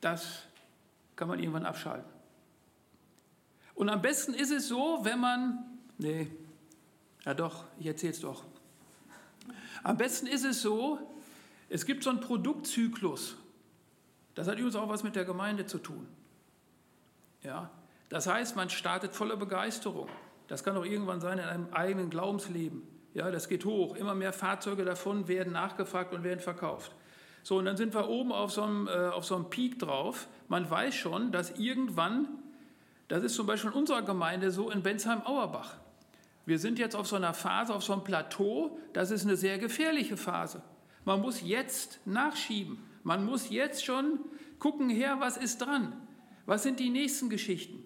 das 0.00 0.44
kann 1.16 1.26
man 1.26 1.40
irgendwann 1.40 1.66
abschalten. 1.66 2.15
Und 3.76 3.88
am 3.90 4.02
besten 4.02 4.34
ist 4.34 4.50
es 4.50 4.66
so, 4.66 5.00
wenn 5.02 5.20
man, 5.20 5.64
nee, 5.98 6.28
ja 7.24 7.34
doch, 7.34 7.64
ich 7.78 7.86
erzähle 7.86 8.12
es 8.12 8.20
doch. 8.20 8.42
Am 9.84 9.96
besten 9.96 10.26
ist 10.26 10.44
es 10.44 10.62
so, 10.62 10.98
es 11.68 11.86
gibt 11.86 12.02
so 12.02 12.10
einen 12.10 12.20
Produktzyklus. 12.20 13.36
Das 14.34 14.48
hat 14.48 14.54
übrigens 14.54 14.76
auch 14.76 14.88
was 14.88 15.02
mit 15.02 15.14
der 15.14 15.24
Gemeinde 15.24 15.66
zu 15.66 15.78
tun. 15.78 16.08
Ja, 17.42 17.70
das 18.08 18.26
heißt, 18.26 18.56
man 18.56 18.70
startet 18.70 19.14
voller 19.14 19.36
Begeisterung. 19.36 20.08
Das 20.48 20.64
kann 20.64 20.76
auch 20.76 20.84
irgendwann 20.84 21.20
sein 21.20 21.38
in 21.38 21.44
einem 21.44 21.68
eigenen 21.72 22.08
Glaubensleben. 22.08 22.82
Ja, 23.14 23.30
das 23.30 23.48
geht 23.48 23.64
hoch. 23.64 23.94
Immer 23.94 24.14
mehr 24.14 24.32
Fahrzeuge 24.32 24.84
davon 24.84 25.28
werden 25.28 25.52
nachgefragt 25.52 26.14
und 26.14 26.22
werden 26.22 26.40
verkauft. 26.40 26.92
So, 27.42 27.58
und 27.58 27.66
dann 27.66 27.76
sind 27.76 27.94
wir 27.94 28.08
oben 28.08 28.32
auf 28.32 28.52
so 28.52 28.62
einem, 28.62 28.88
äh, 28.88 29.08
auf 29.08 29.24
so 29.24 29.36
einem 29.36 29.50
Peak 29.50 29.78
drauf. 29.78 30.28
Man 30.48 30.68
weiß 30.68 30.94
schon, 30.94 31.30
dass 31.30 31.58
irgendwann, 31.58 32.28
das 33.08 33.22
ist 33.22 33.34
zum 33.34 33.46
Beispiel 33.46 33.70
in 33.70 33.76
unserer 33.76 34.02
Gemeinde 34.02 34.50
so 34.50 34.70
in 34.70 34.82
Bensheim-Auerbach. 34.82 35.76
Wir 36.44 36.58
sind 36.58 36.78
jetzt 36.78 36.94
auf 36.94 37.06
so 37.06 37.16
einer 37.16 37.34
Phase, 37.34 37.74
auf 37.74 37.82
so 37.82 37.92
einem 37.92 38.04
Plateau, 38.04 38.78
das 38.92 39.10
ist 39.10 39.24
eine 39.24 39.36
sehr 39.36 39.58
gefährliche 39.58 40.16
Phase. 40.16 40.62
Man 41.04 41.20
muss 41.20 41.42
jetzt 41.42 42.00
nachschieben. 42.04 42.78
Man 43.02 43.24
muss 43.24 43.50
jetzt 43.50 43.84
schon 43.84 44.20
gucken, 44.58 44.90
her, 44.90 45.16
was 45.20 45.36
ist 45.36 45.58
dran? 45.58 45.92
Was 46.46 46.62
sind 46.62 46.80
die 46.80 46.90
nächsten 46.90 47.30
Geschichten? 47.30 47.84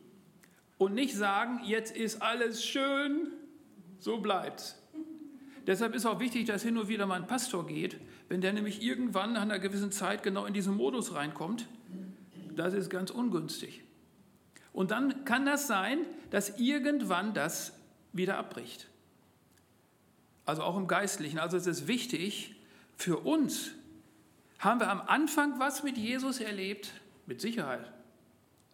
Und 0.78 0.94
nicht 0.94 1.14
sagen, 1.14 1.60
jetzt 1.64 1.94
ist 1.94 2.22
alles 2.22 2.64
schön, 2.64 3.28
so 3.98 4.18
bleibt's. 4.18 4.76
Deshalb 5.66 5.94
ist 5.94 6.06
auch 6.06 6.20
wichtig, 6.20 6.46
dass 6.46 6.62
hin 6.62 6.78
und 6.78 6.88
wieder 6.88 7.06
mal 7.06 7.20
ein 7.20 7.26
Pastor 7.26 7.66
geht, 7.66 7.98
wenn 8.28 8.40
der 8.40 8.54
nämlich 8.54 8.82
irgendwann 8.82 9.34
nach 9.34 9.42
einer 9.42 9.58
gewissen 9.58 9.92
Zeit 9.92 10.22
genau 10.22 10.46
in 10.46 10.54
diesen 10.54 10.76
Modus 10.76 11.14
reinkommt. 11.14 11.68
Das 12.56 12.72
ist 12.72 12.88
ganz 12.88 13.10
ungünstig. 13.10 13.82
Und 14.72 14.90
dann 14.90 15.24
kann 15.24 15.46
das 15.46 15.66
sein, 15.66 15.98
dass 16.30 16.58
irgendwann 16.58 17.34
das 17.34 17.72
wieder 18.12 18.38
abbricht. 18.38 18.88
Also 20.44 20.62
auch 20.62 20.76
im 20.76 20.86
Geistlichen. 20.86 21.38
Also 21.38 21.56
es 21.56 21.66
ist 21.66 21.86
wichtig 21.86 22.54
für 22.96 23.18
uns. 23.18 23.72
Haben 24.58 24.80
wir 24.80 24.90
am 24.90 25.00
Anfang 25.00 25.58
was 25.58 25.82
mit 25.82 25.96
Jesus 25.96 26.40
erlebt? 26.40 26.92
Mit 27.26 27.40
Sicherheit. 27.40 27.90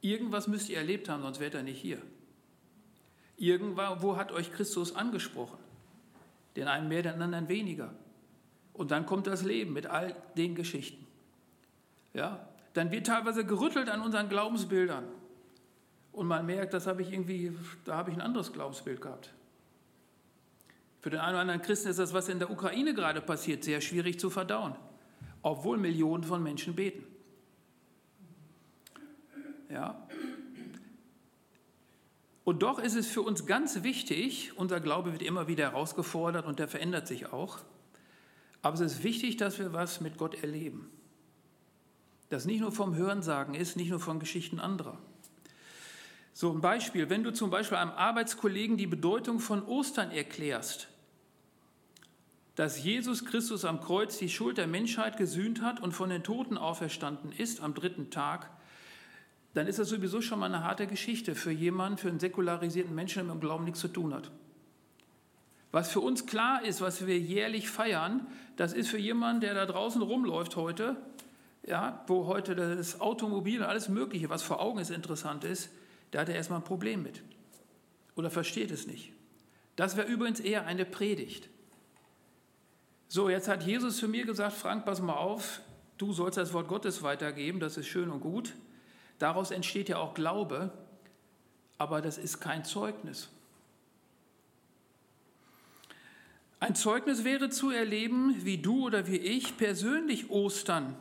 Irgendwas 0.00 0.48
müsst 0.48 0.68
ihr 0.68 0.78
erlebt 0.78 1.08
haben, 1.08 1.22
sonst 1.22 1.40
wärt 1.40 1.54
ihr 1.54 1.62
nicht 1.62 1.80
hier. 1.80 2.00
Irgendwo 3.36 4.16
hat 4.16 4.32
euch 4.32 4.52
Christus 4.52 4.94
angesprochen 4.94 5.58
den 6.56 6.68
einen 6.68 6.88
mehr, 6.88 7.02
den 7.02 7.20
anderen 7.20 7.48
weniger. 7.48 7.94
Und 8.72 8.90
dann 8.90 9.06
kommt 9.06 9.26
das 9.26 9.42
Leben 9.42 9.72
mit 9.72 9.86
all 9.86 10.16
den 10.36 10.54
Geschichten. 10.54 11.06
Ja, 12.14 12.48
dann 12.72 12.90
wird 12.90 13.06
teilweise 13.06 13.44
gerüttelt 13.44 13.88
an 13.88 14.00
unseren 14.00 14.28
Glaubensbildern. 14.28 15.04
Und 16.16 16.26
man 16.26 16.44
merkt, 16.46 16.75
das 16.75 16.88
habe 16.88 17.02
ich 17.02 17.12
irgendwie, 17.12 17.56
da 17.85 17.96
habe 17.96 18.11
ich 18.11 18.16
ein 18.16 18.23
anderes 18.23 18.52
Glaubensbild 18.52 19.00
gehabt. 19.00 19.32
Für 21.00 21.11
den 21.11 21.20
einen 21.20 21.35
oder 21.35 21.40
anderen 21.42 21.62
Christen 21.62 21.90
ist 21.90 21.99
das, 21.99 22.12
was 22.12 22.28
in 22.28 22.40
der 22.40 22.50
Ukraine 22.50 22.94
gerade 22.94 23.20
passiert, 23.20 23.62
sehr 23.62 23.80
schwierig 23.80 24.18
zu 24.18 24.30
verdauen, 24.30 24.75
obwohl 25.42 25.76
Millionen 25.76 26.25
von 26.25 26.42
Menschen 26.42 26.75
beten. 26.75 27.04
Ja, 29.70 30.06
und 32.46 32.62
doch 32.62 32.78
ist 32.78 32.94
es 32.94 33.08
für 33.08 33.23
uns 33.23 33.44
ganz 33.44 33.82
wichtig, 33.82 34.52
unser 34.54 34.78
Glaube 34.78 35.11
wird 35.11 35.23
immer 35.23 35.49
wieder 35.49 35.64
herausgefordert 35.64 36.46
und 36.46 36.61
der 36.61 36.68
verändert 36.68 37.08
sich 37.08 37.32
auch. 37.32 37.58
Aber 38.62 38.75
es 38.75 38.80
ist 38.80 39.02
wichtig, 39.02 39.37
dass 39.37 39.58
wir 39.58 39.73
was 39.73 40.00
mit 40.00 40.16
Gott 40.16 40.40
erleben. 40.44 40.88
Das 42.28 42.46
nicht 42.46 42.61
nur 42.61 42.70
vom 42.70 42.94
Hörensagen 42.94 43.56
ist, 43.56 43.76
nicht 43.76 43.90
nur 43.90 43.99
von 43.99 44.20
Geschichten 44.20 44.61
anderer. 44.61 44.96
So 46.37 46.52
ein 46.52 46.61
Beispiel, 46.61 47.09
wenn 47.09 47.25
du 47.25 47.33
zum 47.33 47.49
Beispiel 47.49 47.78
einem 47.78 47.93
Arbeitskollegen 47.93 48.76
die 48.76 48.87
Bedeutung 48.87 49.40
von 49.40 49.64
Ostern 49.64 50.11
erklärst, 50.11 50.88
dass 52.57 52.85
Jesus 52.85 53.25
Christus 53.25 53.64
am 53.64 53.81
Kreuz 53.81 54.19
die 54.19 54.28
Schuld 54.28 54.59
der 54.59 54.66
Menschheit 54.66 55.16
gesühnt 55.16 55.62
hat 55.62 55.81
und 55.81 55.93
von 55.93 56.11
den 56.11 56.23
Toten 56.23 56.59
auferstanden 56.59 57.33
ist 57.33 57.62
am 57.62 57.73
dritten 57.73 58.11
Tag, 58.11 58.50
dann 59.55 59.66
ist 59.66 59.78
das 59.78 59.88
sowieso 59.88 60.21
schon 60.21 60.38
mal 60.38 60.52
eine 60.52 60.62
harte 60.62 60.87
Geschichte 60.87 61.35
für 61.35 61.52
jemanden, 61.52 61.97
für 61.97 62.09
einen 62.09 62.21
säkularisierten 62.21 62.95
Menschen, 62.95 63.21
der 63.21 63.25
mit 63.25 63.37
dem 63.37 63.40
Glauben 63.40 63.64
nichts 63.64 63.81
zu 63.81 63.88
tun 63.88 64.12
hat. 64.12 64.31
Was 65.73 65.90
für 65.90 66.00
uns 66.00 66.26
klar 66.26 66.62
ist, 66.62 66.83
was 66.83 67.07
wir 67.07 67.19
jährlich 67.19 67.71
feiern, 67.71 68.26
das 68.57 68.75
ist 68.75 68.90
für 68.90 68.99
jemanden, 68.99 69.40
der 69.40 69.55
da 69.55 69.64
draußen 69.64 70.02
rumläuft 70.02 70.57
heute, 70.57 70.99
ja, 71.66 72.05
wo 72.09 72.26
heute 72.26 72.55
das 72.55 73.00
Automobil 73.00 73.61
und 73.61 73.66
alles 73.66 73.88
Mögliche, 73.88 74.28
was 74.28 74.43
vor 74.43 74.61
Augen 74.61 74.81
ist, 74.81 74.90
interessant 74.90 75.43
ist, 75.43 75.71
da 76.16 76.23
hat 76.23 76.30
er 76.30 76.35
erstmal 76.37 76.61
ein 76.61 76.64
Problem 76.64 77.02
mit. 77.02 77.20
Oder 78.14 78.30
versteht 78.30 78.70
es 78.70 78.87
nicht. 78.87 79.12
Das 79.76 79.99
wäre 79.99 80.06
übrigens 80.06 80.40
eher 80.40 80.64
eine 80.64 80.87
Predigt. 80.87 81.50
So, 83.06 83.28
jetzt 83.28 83.49
hat 83.49 83.64
Jesus 83.64 83.99
zu 83.99 84.08
mir 84.08 84.25
gesagt, 84.25 84.56
Frank, 84.56 84.87
pass 84.87 85.02
mal 85.02 85.12
auf, 85.12 85.61
du 85.99 86.14
sollst 86.14 86.38
das 86.38 86.54
Wort 86.54 86.68
Gottes 86.68 87.02
weitergeben, 87.02 87.61
das 87.61 87.76
ist 87.76 87.88
schön 87.88 88.08
und 88.08 88.20
gut. 88.20 88.54
Daraus 89.18 89.50
entsteht 89.50 89.90
ja 89.90 89.99
auch 89.99 90.14
Glaube, 90.14 90.73
aber 91.76 92.00
das 92.00 92.16
ist 92.16 92.40
kein 92.40 92.64
Zeugnis. 92.64 93.28
Ein 96.61 96.76
Zeugnis 96.76 97.25
wäre 97.25 97.50
zu 97.50 97.68
erleben, 97.68 98.37
wie 98.42 98.56
du 98.56 98.87
oder 98.87 99.06
wie 99.06 99.18
ich 99.18 99.58
persönlich 99.58 100.30
Ostern, 100.30 100.96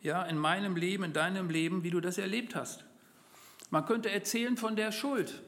ja, 0.00 0.24
in 0.24 0.36
meinem 0.36 0.74
Leben, 0.74 1.04
in 1.04 1.12
deinem 1.12 1.48
Leben, 1.48 1.84
wie 1.84 1.90
du 1.90 2.00
das 2.00 2.18
erlebt 2.18 2.56
hast. 2.56 2.84
Man 3.72 3.86
könnte 3.86 4.10
erzählen 4.10 4.58
von 4.58 4.76
der 4.76 4.92
Schuld. 4.92 5.42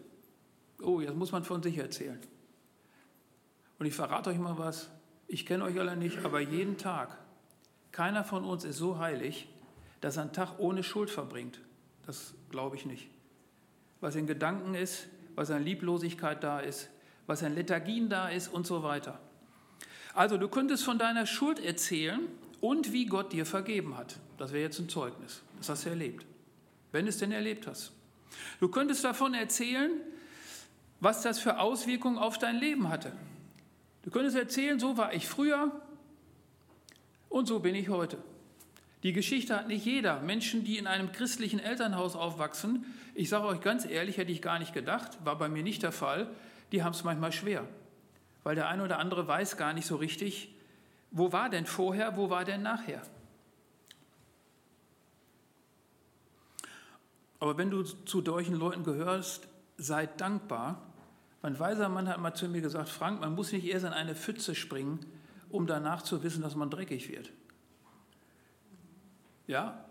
Oh, 0.80 0.98
jetzt 1.02 1.14
muss 1.14 1.30
man 1.30 1.44
von 1.44 1.62
sich 1.62 1.76
erzählen. 1.76 2.18
Und 3.78 3.84
ich 3.84 3.92
verrate 3.92 4.30
euch 4.30 4.38
mal 4.38 4.56
was. 4.56 4.88
Ich 5.28 5.44
kenne 5.44 5.62
euch 5.62 5.78
alle 5.78 5.94
nicht, 5.94 6.24
aber 6.24 6.40
jeden 6.40 6.78
Tag. 6.78 7.18
Keiner 7.92 8.24
von 8.24 8.44
uns 8.44 8.64
ist 8.64 8.78
so 8.78 8.98
heilig, 8.98 9.46
dass 10.00 10.16
er 10.16 10.22
einen 10.22 10.32
Tag 10.32 10.58
ohne 10.58 10.82
Schuld 10.82 11.10
verbringt. 11.10 11.60
Das 12.06 12.32
glaube 12.48 12.76
ich 12.76 12.86
nicht. 12.86 13.10
Was 14.00 14.16
in 14.16 14.26
Gedanken 14.26 14.74
ist, 14.74 15.06
was 15.34 15.50
an 15.50 15.62
Lieblosigkeit 15.62 16.42
da 16.42 16.60
ist, 16.60 16.88
was 17.26 17.42
an 17.42 17.54
Lethargien 17.54 18.08
da 18.08 18.28
ist 18.30 18.48
und 18.48 18.66
so 18.66 18.82
weiter. 18.82 19.20
Also 20.14 20.38
du 20.38 20.48
könntest 20.48 20.82
von 20.82 20.98
deiner 20.98 21.26
Schuld 21.26 21.62
erzählen 21.62 22.20
und 22.62 22.90
wie 22.90 23.04
Gott 23.04 23.34
dir 23.34 23.44
vergeben 23.44 23.98
hat. 23.98 24.18
Das 24.38 24.52
wäre 24.52 24.62
jetzt 24.62 24.78
ein 24.78 24.88
Zeugnis. 24.88 25.42
Das 25.58 25.68
hast 25.68 25.84
du 25.84 25.90
erlebt. 25.90 26.24
Wenn 26.90 27.04
du 27.04 27.10
es 27.10 27.18
denn 27.18 27.30
erlebt 27.30 27.66
hast. 27.66 27.92
Du 28.60 28.68
könntest 28.68 29.04
davon 29.04 29.34
erzählen, 29.34 29.90
was 31.00 31.22
das 31.22 31.38
für 31.38 31.58
Auswirkungen 31.58 32.18
auf 32.18 32.38
dein 32.38 32.56
Leben 32.56 32.88
hatte. 32.88 33.12
Du 34.02 34.10
könntest 34.10 34.36
erzählen, 34.36 34.78
so 34.78 34.96
war 34.96 35.12
ich 35.12 35.26
früher 35.26 35.70
und 37.28 37.46
so 37.46 37.58
bin 37.60 37.74
ich 37.74 37.88
heute. 37.88 38.18
Die 39.02 39.12
Geschichte 39.12 39.54
hat 39.54 39.68
nicht 39.68 39.84
jeder. 39.84 40.20
Menschen, 40.20 40.64
die 40.64 40.78
in 40.78 40.86
einem 40.86 41.12
christlichen 41.12 41.60
Elternhaus 41.60 42.16
aufwachsen, 42.16 42.86
ich 43.14 43.28
sage 43.28 43.46
euch 43.46 43.60
ganz 43.60 43.84
ehrlich, 43.84 44.16
hätte 44.16 44.32
ich 44.32 44.40
gar 44.40 44.58
nicht 44.58 44.72
gedacht, 44.72 45.18
war 45.24 45.36
bei 45.36 45.48
mir 45.48 45.62
nicht 45.62 45.82
der 45.82 45.92
Fall, 45.92 46.28
die 46.72 46.82
haben 46.82 46.92
es 46.92 47.04
manchmal 47.04 47.32
schwer. 47.32 47.66
Weil 48.44 48.54
der 48.54 48.68
eine 48.68 48.82
oder 48.82 48.98
andere 48.98 49.28
weiß 49.28 49.56
gar 49.56 49.74
nicht 49.74 49.86
so 49.86 49.96
richtig, 49.96 50.54
wo 51.10 51.32
war 51.32 51.50
denn 51.50 51.66
vorher, 51.66 52.16
wo 52.16 52.30
war 52.30 52.44
denn 52.44 52.62
nachher. 52.62 53.02
Aber 57.44 57.58
wenn 57.58 57.68
du 57.68 57.82
zu 57.82 58.24
solchen 58.24 58.54
Leuten 58.54 58.84
gehörst, 58.84 59.48
sei 59.76 60.06
dankbar. 60.06 60.80
Ein 61.42 61.58
weiser 61.58 61.90
Mann 61.90 62.08
hat 62.08 62.18
mal 62.18 62.32
zu 62.32 62.48
mir 62.48 62.62
gesagt, 62.62 62.88
Frank, 62.88 63.20
man 63.20 63.34
muss 63.34 63.52
nicht 63.52 63.66
erst 63.66 63.84
in 63.84 63.92
eine 63.92 64.14
Pfütze 64.14 64.54
springen, 64.54 65.04
um 65.50 65.66
danach 65.66 66.00
zu 66.00 66.22
wissen, 66.22 66.40
dass 66.40 66.54
man 66.54 66.70
dreckig 66.70 67.10
wird. 67.10 67.30
Ja, 69.46 69.84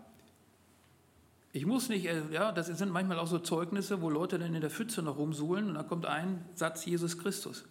ich 1.52 1.64
muss 1.64 1.88
nicht, 1.88 2.06
ja, 2.32 2.50
das 2.50 2.66
sind 2.66 2.90
manchmal 2.90 3.20
auch 3.20 3.28
so 3.28 3.38
Zeugnisse, 3.38 4.02
wo 4.02 4.10
Leute 4.10 4.36
dann 4.40 4.52
in 4.52 4.60
der 4.60 4.70
Pfütze 4.70 5.00
noch 5.00 5.16
rumsuhlen 5.16 5.68
und 5.68 5.74
da 5.74 5.84
kommt 5.84 6.06
ein 6.06 6.44
Satz 6.56 6.84
Jesus 6.84 7.18
Christus. 7.18 7.64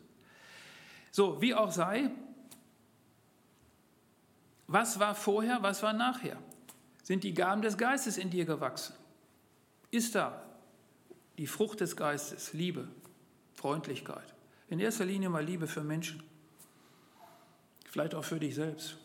So, 1.11 1.41
wie 1.41 1.53
auch 1.53 1.73
sei, 1.73 2.09
Was 4.67 4.97
war 4.97 5.13
vorher, 5.13 5.61
was 5.61 5.83
war 5.83 5.91
nachher? 5.91 6.37
Sind 7.03 7.25
die 7.25 7.33
Gaben 7.33 7.61
des 7.61 7.77
Geistes 7.77 8.17
in 8.17 8.29
dir 8.29 8.45
gewachsen? 8.45 8.95
Ist 9.93 10.15
da 10.15 10.41
die 11.37 11.45
Frucht 11.45 11.79
des 11.79 11.95
Geistes, 11.95 12.53
Liebe, 12.53 12.87
Freundlichkeit? 13.53 14.33
In 14.67 14.79
erster 14.79 15.05
Linie 15.05 15.29
mal 15.29 15.45
Liebe 15.45 15.67
für 15.67 15.83
Menschen, 15.83 16.23
vielleicht 17.91 18.15
auch 18.15 18.25
für 18.25 18.39
dich 18.39 18.55
selbst. 18.55 18.97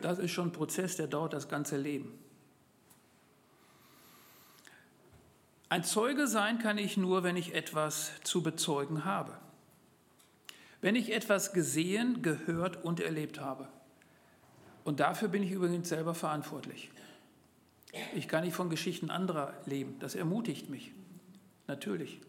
Das 0.00 0.18
ist 0.18 0.30
schon 0.30 0.48
ein 0.48 0.52
Prozess, 0.52 0.96
der 0.96 1.06
dauert 1.06 1.34
das 1.34 1.50
ganze 1.50 1.76
Leben. 1.76 2.18
Ein 5.68 5.84
Zeuge 5.84 6.26
sein 6.26 6.58
kann 6.58 6.78
ich 6.78 6.96
nur, 6.96 7.22
wenn 7.22 7.36
ich 7.36 7.54
etwas 7.54 8.12
zu 8.24 8.42
bezeugen 8.42 9.04
habe. 9.04 9.36
Wenn 10.80 10.96
ich 10.96 11.12
etwas 11.12 11.52
gesehen, 11.52 12.22
gehört 12.22 12.82
und 12.84 13.00
erlebt 13.00 13.38
habe. 13.38 13.68
Und 14.82 15.00
dafür 15.00 15.28
bin 15.28 15.42
ich 15.42 15.50
übrigens 15.50 15.90
selber 15.90 16.14
verantwortlich. 16.14 16.90
Ich 18.14 18.28
kann 18.28 18.44
nicht 18.44 18.54
von 18.54 18.70
Geschichten 18.70 19.10
anderer 19.10 19.54
leben. 19.66 19.98
Das 19.98 20.14
ermutigt 20.14 20.68
mich. 20.68 20.92
Natürlich. 21.66 22.20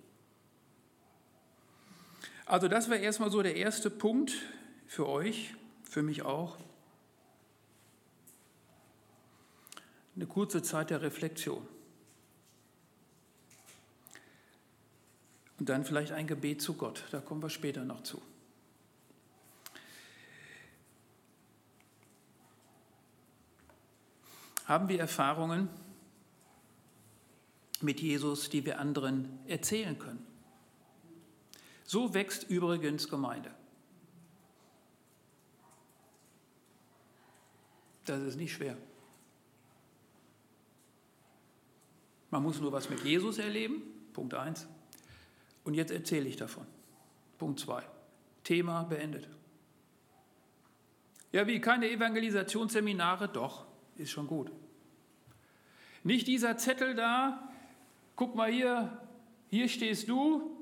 Also 2.45 2.67
das 2.67 2.89
wäre 2.89 2.99
erstmal 2.99 3.31
so 3.31 3.41
der 3.41 3.55
erste 3.55 3.89
Punkt 3.89 4.33
für 4.87 5.07
euch, 5.07 5.55
für 5.83 6.03
mich 6.03 6.23
auch. 6.23 6.57
Eine 10.15 10.27
kurze 10.27 10.61
Zeit 10.61 10.89
der 10.89 11.01
Reflexion. 11.01 11.65
Und 15.59 15.69
dann 15.69 15.85
vielleicht 15.85 16.11
ein 16.11 16.27
Gebet 16.27 16.61
zu 16.61 16.73
Gott. 16.73 17.05
Da 17.11 17.21
kommen 17.21 17.41
wir 17.41 17.49
später 17.49 17.85
noch 17.85 18.03
zu. 18.03 18.21
Haben 24.71 24.87
wir 24.87 25.01
Erfahrungen 25.01 25.67
mit 27.81 27.99
Jesus, 27.99 28.49
die 28.49 28.65
wir 28.65 28.79
anderen 28.79 29.37
erzählen 29.45 29.99
können? 29.99 30.25
So 31.83 32.13
wächst 32.13 32.49
übrigens 32.49 33.09
Gemeinde. 33.09 33.53
Das 38.05 38.21
ist 38.21 38.37
nicht 38.37 38.53
schwer. 38.53 38.77
Man 42.29 42.41
muss 42.41 42.61
nur 42.61 42.71
was 42.71 42.89
mit 42.89 43.03
Jesus 43.03 43.39
erleben, 43.39 43.81
Punkt 44.13 44.33
1. 44.33 44.69
Und 45.65 45.73
jetzt 45.73 45.91
erzähle 45.91 46.29
ich 46.29 46.37
davon. 46.37 46.65
Punkt 47.37 47.59
2. 47.59 47.83
Thema 48.45 48.83
beendet. 48.83 49.27
Ja, 51.33 51.45
wie 51.45 51.59
keine 51.59 51.91
Evangelisationsseminare? 51.91 53.27
Doch, 53.27 53.65
ist 53.97 54.11
schon 54.11 54.27
gut. 54.27 54.49
Nicht 56.03 56.27
dieser 56.27 56.57
Zettel 56.57 56.95
da, 56.95 57.49
guck 58.15 58.35
mal 58.35 58.51
hier, 58.51 58.97
hier 59.49 59.67
stehst 59.69 60.09
du, 60.09 60.57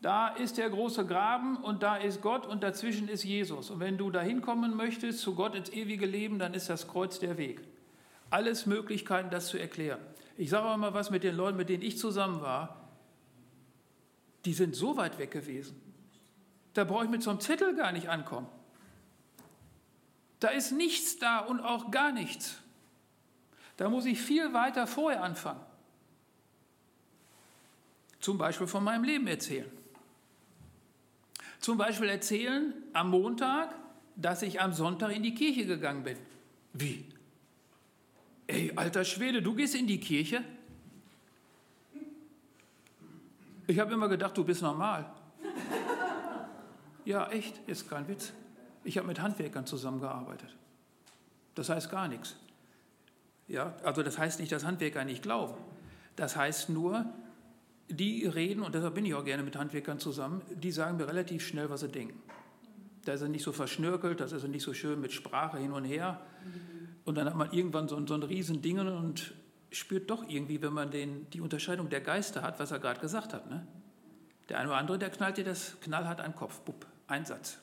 da 0.00 0.28
ist 0.28 0.58
der 0.58 0.70
große 0.70 1.06
Graben 1.06 1.56
und 1.56 1.82
da 1.82 1.96
ist 1.96 2.22
Gott 2.22 2.46
und 2.46 2.62
dazwischen 2.62 3.08
ist 3.08 3.24
Jesus. 3.24 3.70
Und 3.70 3.80
wenn 3.80 3.98
du 3.98 4.10
da 4.10 4.20
hinkommen 4.20 4.76
möchtest, 4.76 5.20
zu 5.20 5.34
Gott 5.34 5.54
ins 5.54 5.70
ewige 5.70 6.06
Leben, 6.06 6.38
dann 6.38 6.54
ist 6.54 6.68
das 6.68 6.88
Kreuz 6.88 7.18
der 7.18 7.36
Weg. 7.36 7.60
Alles 8.30 8.66
Möglichkeiten, 8.66 9.30
das 9.30 9.48
zu 9.48 9.58
erklären. 9.58 10.00
Ich 10.36 10.50
sage 10.50 10.64
aber 10.66 10.76
mal 10.76 10.94
was 10.94 11.10
mit 11.10 11.24
den 11.24 11.34
Leuten, 11.34 11.56
mit 11.56 11.68
denen 11.68 11.82
ich 11.82 11.98
zusammen 11.98 12.40
war 12.40 12.88
die 14.44 14.54
sind 14.54 14.74
so 14.74 14.96
weit 14.96 15.18
weg 15.18 15.30
gewesen. 15.30 15.80
Da 16.74 16.84
brauche 16.84 17.04
ich 17.04 17.10
mit 17.10 17.22
so 17.22 17.30
einem 17.30 17.40
Zettel 17.40 17.74
gar 17.74 17.92
nicht 17.92 18.08
ankommen. 18.08 18.48
Da 20.40 20.48
ist 20.48 20.72
nichts 20.72 21.18
da 21.18 21.40
und 21.40 21.60
auch 21.60 21.90
gar 21.90 22.12
nichts. 22.12 22.56
Da 23.78 23.88
muss 23.88 24.06
ich 24.06 24.20
viel 24.20 24.52
weiter 24.52 24.86
vorher 24.88 25.22
anfangen. 25.22 25.60
Zum 28.20 28.36
Beispiel 28.36 28.66
von 28.66 28.82
meinem 28.82 29.04
Leben 29.04 29.26
erzählen. 29.28 29.70
Zum 31.60 31.78
Beispiel 31.78 32.08
erzählen 32.08 32.74
am 32.92 33.10
Montag, 33.10 33.74
dass 34.16 34.42
ich 34.42 34.60
am 34.60 34.72
Sonntag 34.72 35.14
in 35.14 35.22
die 35.22 35.32
Kirche 35.32 35.64
gegangen 35.64 36.02
bin. 36.02 36.18
Wie? 36.72 37.06
Ey, 38.48 38.72
alter 38.74 39.04
Schwede, 39.04 39.42
du 39.42 39.54
gehst 39.54 39.76
in 39.76 39.86
die 39.86 40.00
Kirche? 40.00 40.42
Ich 43.68 43.78
habe 43.78 43.94
immer 43.94 44.08
gedacht, 44.08 44.36
du 44.36 44.44
bist 44.44 44.60
normal. 44.60 45.08
Ja, 47.04 47.28
echt, 47.30 47.56
ist 47.68 47.88
kein 47.88 48.08
Witz. 48.08 48.32
Ich 48.82 48.98
habe 48.98 49.06
mit 49.06 49.20
Handwerkern 49.20 49.66
zusammengearbeitet. 49.66 50.52
Das 51.54 51.68
heißt 51.68 51.90
gar 51.90 52.08
nichts. 52.08 52.34
Ja, 53.48 53.74
also 53.82 54.02
das 54.02 54.18
heißt 54.18 54.40
nicht, 54.40 54.52
dass 54.52 54.64
Handwerker 54.64 55.04
nicht 55.04 55.22
glauben. 55.22 55.54
Das 56.16 56.36
heißt 56.36 56.68
nur, 56.68 57.06
die 57.88 58.26
reden, 58.26 58.62
und 58.62 58.74
deshalb 58.74 58.94
bin 58.94 59.06
ich 59.06 59.14
auch 59.14 59.24
gerne 59.24 59.42
mit 59.42 59.56
Handwerkern 59.56 59.98
zusammen, 59.98 60.42
die 60.54 60.70
sagen 60.70 60.98
mir 60.98 61.08
relativ 61.08 61.46
schnell, 61.46 61.70
was 61.70 61.80
sie 61.80 61.88
denken. 61.88 62.20
Da 63.04 63.14
ist 63.14 63.22
er 63.22 63.28
nicht 63.28 63.42
so 63.42 63.52
verschnörkelt, 63.52 64.20
das 64.20 64.32
ist 64.32 64.42
er 64.42 64.50
nicht 64.50 64.62
so 64.62 64.74
schön 64.74 65.00
mit 65.00 65.12
Sprache 65.12 65.56
hin 65.58 65.72
und 65.72 65.84
her. 65.84 66.20
Und 67.04 67.14
dann 67.14 67.26
hat 67.26 67.36
man 67.36 67.50
irgendwann 67.52 67.88
so, 67.88 68.04
so 68.06 68.14
ein 68.14 68.22
Riesending 68.22 68.80
und 68.80 69.32
spürt 69.70 70.10
doch 70.10 70.28
irgendwie, 70.28 70.60
wenn 70.60 70.74
man 70.74 70.90
den, 70.90 71.28
die 71.30 71.40
Unterscheidung 71.40 71.88
der 71.88 72.02
Geister 72.02 72.42
hat, 72.42 72.60
was 72.60 72.70
er 72.70 72.78
gerade 72.78 73.00
gesagt 73.00 73.32
hat. 73.32 73.48
Ne? 73.48 73.66
Der 74.50 74.58
eine 74.58 74.68
oder 74.68 74.78
andere, 74.78 74.98
der 74.98 75.08
knallt 75.08 75.38
dir 75.38 75.44
das 75.44 75.76
knallhart 75.80 76.20
an 76.20 76.32
den 76.32 76.36
Kopf. 76.36 76.60
Bupp, 76.60 76.86
ein 77.06 77.24
Satz. 77.24 77.58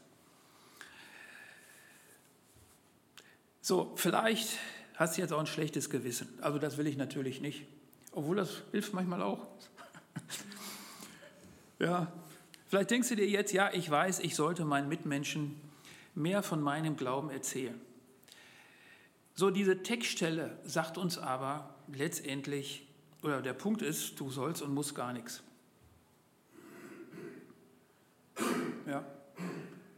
So, 3.62 3.93
vielleicht 3.95 4.58
hast 4.97 5.17
jetzt 5.17 5.34
auch 5.34 5.39
ein 5.39 5.47
schlechtes 5.47 5.89
Gewissen. 5.89 6.27
Also 6.41 6.60
das 6.60 6.77
will 6.77 6.88
ich 6.88 6.97
natürlich 6.97 7.41
nicht. 7.41 7.65
Obwohl 8.12 8.38
das 8.38 8.63
hilft 8.71 8.93
manchmal 8.93 9.21
auch. 9.21 9.47
ja, 11.79 12.12
vielleicht 12.67 12.91
denkst 12.91 13.10
du 13.10 13.15
dir 13.15 13.27
jetzt, 13.27 13.51
ja, 13.51 13.73
ich 13.73 13.89
weiß, 13.89 14.19
ich 14.19 14.36
sollte 14.36 14.63
meinen 14.63 14.88
Mitmenschen 14.88 15.60
mehr 16.13 16.41
von 16.43 16.62
meinem 16.62 16.95
Glauben 16.95 17.29
erzählen. 17.29 17.79
So, 19.36 19.49
diese 19.49 19.84
Textstelle 19.84 20.58
sagt 20.63 20.97
uns 20.97 21.17
aber, 21.17 21.75
letztendlich, 21.93 22.88
oder 23.21 23.41
der 23.41 23.53
Punkt 23.53 23.81
ist, 23.81 24.17
du 24.19 24.29
sollst 24.29 24.62
und 24.62 24.73
musst 24.73 24.95
gar 24.95 25.12
nichts. 25.12 25.43
Ja. 28.88 29.03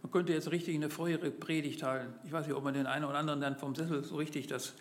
Man 0.01 0.11
könnte 0.11 0.33
jetzt 0.33 0.49
richtig 0.51 0.73
eine 0.75 0.89
frühere 0.89 1.29
Predigt 1.29 1.83
halten. 1.83 2.13
Ich 2.25 2.31
weiß 2.31 2.47
nicht, 2.47 2.55
ob 2.55 2.63
man 2.63 2.73
den 2.73 2.87
einen 2.87 3.05
oder 3.05 3.17
anderen 3.17 3.39
dann 3.39 3.57
vom 3.57 3.75
Sessel 3.75 4.03
so 4.03 4.15
richtig, 4.15 4.47
dass, 4.47 4.73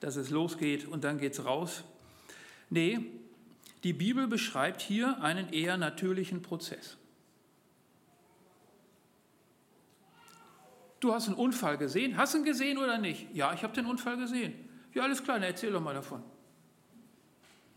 dass 0.00 0.16
es 0.16 0.30
losgeht 0.30 0.86
und 0.86 1.04
dann 1.04 1.18
geht 1.18 1.32
es 1.32 1.44
raus. 1.44 1.84
Nee, 2.70 3.00
die 3.84 3.92
Bibel 3.92 4.26
beschreibt 4.26 4.82
hier 4.82 5.22
einen 5.22 5.52
eher 5.52 5.76
natürlichen 5.76 6.42
Prozess. 6.42 6.96
Du 11.00 11.12
hast 11.12 11.28
einen 11.28 11.36
Unfall 11.36 11.78
gesehen. 11.78 12.16
Hast 12.16 12.34
du 12.34 12.38
ihn 12.38 12.44
gesehen 12.44 12.78
oder 12.78 12.98
nicht? 12.98 13.28
Ja, 13.34 13.52
ich 13.52 13.62
habe 13.62 13.74
den 13.74 13.86
Unfall 13.86 14.16
gesehen. 14.16 14.54
Ja, 14.94 15.02
alles 15.02 15.22
klar, 15.22 15.38
erzähl 15.40 15.70
doch 15.70 15.80
mal 15.80 15.94
davon. 15.94 16.22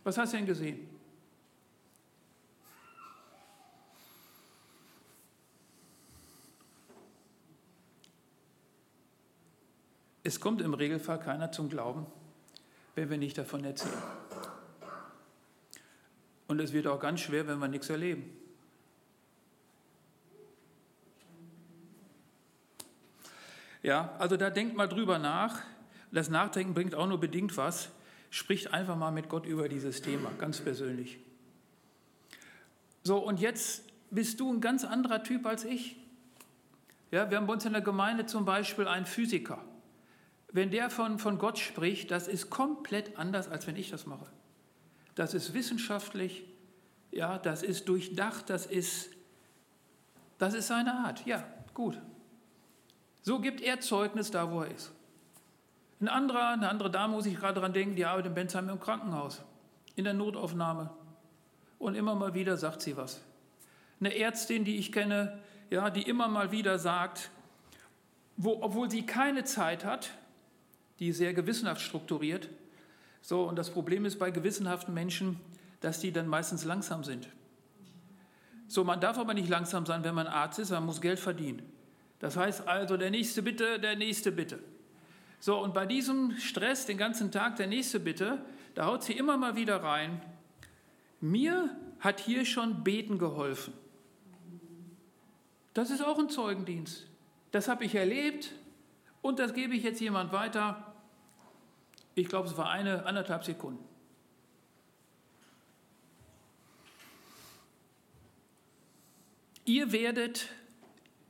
Was 0.03 0.17
hast 0.17 0.33
du 0.33 0.37
denn 0.37 0.45
gesehen? 0.45 0.98
Es 10.29 10.39
kommt 10.39 10.61
im 10.61 10.75
Regelfall 10.75 11.19
keiner 11.19 11.51
zum 11.51 11.69
Glauben, 11.69 12.05
wenn 12.93 13.09
wir 13.09 13.17
nicht 13.17 13.35
davon 13.35 13.65
erzählen. 13.65 13.97
Und 16.47 16.59
es 16.59 16.71
wird 16.71 16.85
auch 16.85 16.99
ganz 16.99 17.21
schwer, 17.21 17.47
wenn 17.47 17.57
wir 17.57 17.67
nichts 17.67 17.89
erleben. 17.89 18.29
Ja, 23.81 24.13
also 24.19 24.37
da 24.37 24.51
denkt 24.51 24.75
mal 24.77 24.85
drüber 24.85 25.17
nach. 25.17 25.63
Das 26.11 26.29
Nachdenken 26.29 26.75
bringt 26.75 26.93
auch 26.93 27.07
nur 27.07 27.19
bedingt 27.19 27.57
was. 27.57 27.89
Spricht 28.29 28.71
einfach 28.71 28.95
mal 28.95 29.09
mit 29.09 29.29
Gott 29.29 29.47
über 29.47 29.67
dieses 29.67 30.03
Thema, 30.03 30.29
ganz 30.37 30.59
persönlich. 30.59 31.17
So, 33.01 33.17
und 33.17 33.39
jetzt 33.39 33.83
bist 34.11 34.39
du 34.39 34.53
ein 34.53 34.61
ganz 34.61 34.83
anderer 34.85 35.23
Typ 35.23 35.47
als 35.47 35.65
ich. 35.65 35.95
Ja, 37.09 37.31
wir 37.31 37.37
haben 37.37 37.47
bei 37.47 37.53
uns 37.53 37.65
in 37.65 37.73
der 37.73 37.81
Gemeinde 37.81 38.27
zum 38.27 38.45
Beispiel 38.45 38.87
einen 38.87 39.07
Physiker. 39.07 39.65
Wenn 40.51 40.71
der 40.71 40.89
von, 40.89 41.19
von 41.19 41.37
Gott 41.37 41.59
spricht, 41.59 42.11
das 42.11 42.27
ist 42.27 42.49
komplett 42.49 43.17
anders, 43.17 43.47
als 43.47 43.67
wenn 43.67 43.75
ich 43.75 43.89
das 43.89 44.05
mache. 44.05 44.25
Das 45.15 45.33
ist 45.33 45.53
wissenschaftlich, 45.53 46.43
ja, 47.11 47.37
das 47.37 47.61
ist 47.61 47.87
durchdacht, 47.87 48.49
das 48.49 48.65
ist, 48.65 49.11
das 50.37 50.53
ist 50.53 50.67
seine 50.67 50.93
Art. 50.93 51.25
Ja, 51.25 51.43
gut. 51.73 51.99
So 53.21 53.39
gibt 53.39 53.61
er 53.61 53.79
Zeugnis 53.81 54.31
da, 54.31 54.51
wo 54.51 54.61
er 54.61 54.71
ist. 54.71 54.91
Ein 56.01 56.07
anderer, 56.07 56.49
eine 56.49 56.69
andere 56.69 56.89
Dame, 56.89 57.13
muss 57.13 57.25
ich 57.25 57.35
gerade 57.37 57.59
dran 57.59 57.73
denken, 57.73 57.95
die 57.95 58.05
arbeitet 58.05 58.27
in 58.29 58.35
Bensheim 58.35 58.69
im 58.69 58.79
Krankenhaus, 58.79 59.43
in 59.95 60.05
der 60.05 60.13
Notaufnahme. 60.13 60.89
Und 61.77 61.95
immer 61.95 62.15
mal 62.15 62.33
wieder 62.33 62.57
sagt 62.57 62.81
sie 62.81 62.95
was. 62.95 63.21
Eine 63.99 64.17
Ärztin, 64.17 64.63
die 64.63 64.77
ich 64.77 64.91
kenne, 64.91 65.39
ja, 65.69 65.89
die 65.89 66.03
immer 66.03 66.27
mal 66.27 66.51
wieder 66.51 66.79
sagt, 66.79 67.29
wo, 68.37 68.59
obwohl 68.61 68.89
sie 68.89 69.05
keine 69.05 69.43
Zeit 69.43 69.83
hat, 69.83 70.11
die 70.99 71.11
sehr 71.11 71.33
gewissenhaft 71.33 71.81
strukturiert. 71.81 72.49
So, 73.21 73.43
und 73.43 73.57
das 73.57 73.69
Problem 73.69 74.05
ist 74.05 74.19
bei 74.19 74.31
gewissenhaften 74.31 74.93
Menschen, 74.93 75.39
dass 75.81 75.99
die 75.99 76.11
dann 76.11 76.27
meistens 76.27 76.65
langsam 76.65 77.03
sind. 77.03 77.29
So, 78.67 78.83
man 78.83 79.01
darf 79.01 79.17
aber 79.17 79.33
nicht 79.33 79.49
langsam 79.49 79.85
sein, 79.85 80.03
wenn 80.03 80.13
man 80.13 80.27
Arzt 80.27 80.59
ist, 80.59 80.69
man 80.69 80.85
muss 80.85 81.01
Geld 81.01 81.19
verdienen. 81.19 81.63
Das 82.19 82.37
heißt 82.37 82.67
also, 82.67 82.97
der 82.97 83.11
nächste 83.11 83.41
bitte, 83.41 83.79
der 83.79 83.95
nächste 83.95 84.31
bitte. 84.31 84.59
So, 85.39 85.57
und 85.57 85.73
bei 85.73 85.85
diesem 85.85 86.37
Stress 86.37 86.85
den 86.85 86.97
ganzen 86.97 87.31
Tag, 87.31 87.55
der 87.55 87.67
nächste 87.67 87.99
bitte, 87.99 88.39
da 88.75 88.85
haut 88.85 89.03
sie 89.03 89.13
immer 89.13 89.37
mal 89.37 89.55
wieder 89.55 89.81
rein. 89.81 90.21
Mir 91.21 91.75
hat 91.99 92.19
hier 92.19 92.45
schon 92.45 92.83
Beten 92.83 93.17
geholfen. 93.17 93.73
Das 95.73 95.91
ist 95.91 96.03
auch 96.03 96.19
ein 96.19 96.29
Zeugendienst. 96.29 97.07
Das 97.51 97.67
habe 97.67 97.85
ich 97.85 97.95
erlebt 97.95 98.51
und 99.21 99.39
das 99.39 99.53
gebe 99.53 99.75
ich 99.75 99.83
jetzt 99.83 100.01
jemand 100.01 100.31
weiter. 100.31 100.88
Ich 102.19 102.27
glaube, 102.27 102.49
es 102.49 102.57
war 102.57 102.69
eine, 102.69 103.05
anderthalb 103.05 103.45
Sekunden. 103.45 103.83
Ihr 109.63 109.93
werdet 109.93 110.49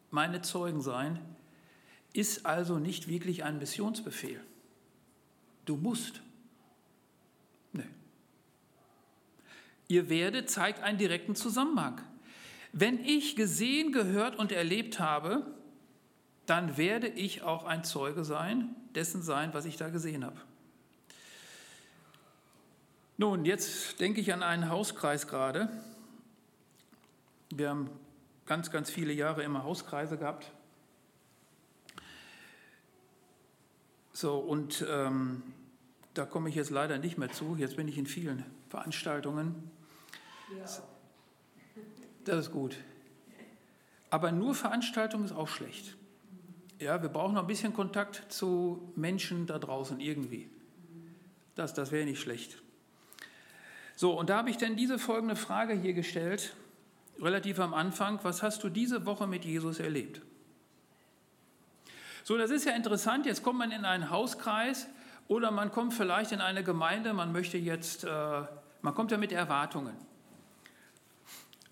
meine 0.10 0.41
Zeugen 0.41 0.82
sein, 0.82 1.19
ist 2.13 2.47
also 2.47 2.80
nicht 2.80 3.08
wirklich 3.08 3.43
ein 3.43 3.60
Missionsbefehl. 3.60 4.41
Du 5.65 5.75
musst. 5.75 6.21
Nee. 7.71 7.84
Ihr 9.89 10.10
werdet 10.10 10.49
zeigt 10.49 10.82
einen 10.82 10.97
direkten 10.97 11.36
Zusammenhang. 11.36 12.02
Wenn 12.71 13.04
ich 13.06 13.36
gesehen, 13.36 13.91
gehört 13.91 14.38
und 14.38 14.52
erlebt 14.52 14.99
habe, 14.99 15.45
dann 16.47 16.78
werde 16.78 17.08
ich 17.10 17.43
auch 17.43 17.65
ein 17.65 17.84
Zeuge 17.84 18.25
sein, 18.25 18.75
dessen 18.95 19.21
sein, 19.21 19.54
was 19.54 19.65
ich 19.65 19.78
da 19.78 19.89
gesehen 19.89 20.25
habe. 20.25 20.41
Nun, 23.19 23.43
jetzt 23.43 23.99
denke 23.99 24.21
ich 24.21 24.32
an 24.32 24.43
einen 24.43 24.69
Hauskreis 24.69 25.27
gerade. 25.27 25.67
Wir 27.53 27.67
haben 27.67 27.89
ganz, 28.45 28.71
ganz 28.71 28.89
viele 28.89 29.12
Jahre 29.12 29.43
immer 29.43 29.65
Hauskreise 29.65 30.17
gehabt. 30.17 30.49
So, 34.13 34.38
und 34.38 34.86
ähm, 34.89 35.43
da 36.13 36.25
komme 36.25 36.47
ich 36.47 36.55
jetzt 36.55 36.69
leider 36.69 36.97
nicht 36.97 37.17
mehr 37.17 37.29
zu. 37.29 37.58
Jetzt 37.58 37.75
bin 37.75 37.89
ich 37.89 37.97
in 37.97 38.08
vielen 38.08 38.45
Veranstaltungen. 38.69 39.69
Ja. 40.58 40.65
Das 42.23 42.45
ist 42.45 42.53
gut. 42.53 42.77
Aber 44.12 44.32
nur 44.32 44.55
Veranstaltung 44.55 45.25
ist 45.25 45.34
auch 45.34 45.49
schlecht. 45.49 45.97
Ja, 46.79 47.01
wir 47.01 47.10
brauchen 47.10 47.34
noch 47.34 47.41
ein 47.41 47.47
bisschen 47.47 47.73
Kontakt 47.73 48.32
zu 48.32 48.93
Menschen 48.95 49.45
da 49.45 49.60
draußen 49.60 49.99
irgendwie. 49.99 50.49
Das, 51.55 51.73
das 51.73 51.91
wäre 51.91 52.05
nicht 52.05 52.21
schlecht. 52.21 52.63
So, 53.99 54.17
und 54.17 54.29
da 54.29 54.38
habe 54.38 54.49
ich 54.49 54.55
dann 54.55 54.77
diese 54.77 54.97
folgende 54.97 55.35
Frage 55.35 55.73
hier 55.73 55.91
gestellt, 55.91 56.55
relativ 57.19 57.59
am 57.59 57.73
Anfang. 57.73 58.17
Was 58.23 58.41
hast 58.41 58.63
du 58.63 58.69
diese 58.69 59.05
Woche 59.05 59.27
mit 59.27 59.43
Jesus 59.43 59.81
erlebt? 59.81 60.21
So, 62.23 62.38
das 62.38 62.49
ist 62.49 62.63
ja 62.63 62.71
interessant. 62.77 63.25
Jetzt 63.25 63.43
kommt 63.43 63.59
man 63.59 63.71
in 63.71 63.83
einen 63.83 64.09
Hauskreis 64.09 64.88
oder 65.27 65.51
man 65.51 65.69
kommt 65.73 65.93
vielleicht 65.93 66.31
in 66.31 66.39
eine 66.39 66.63
Gemeinde. 66.63 67.12
Man 67.12 67.33
möchte 67.33 67.57
jetzt, 67.57 68.05
äh, 68.05 68.41
man 68.81 68.95
kommt 68.95 69.12
ja 69.12 69.17
mit 69.17 69.33
Erwartungen. 69.33 69.97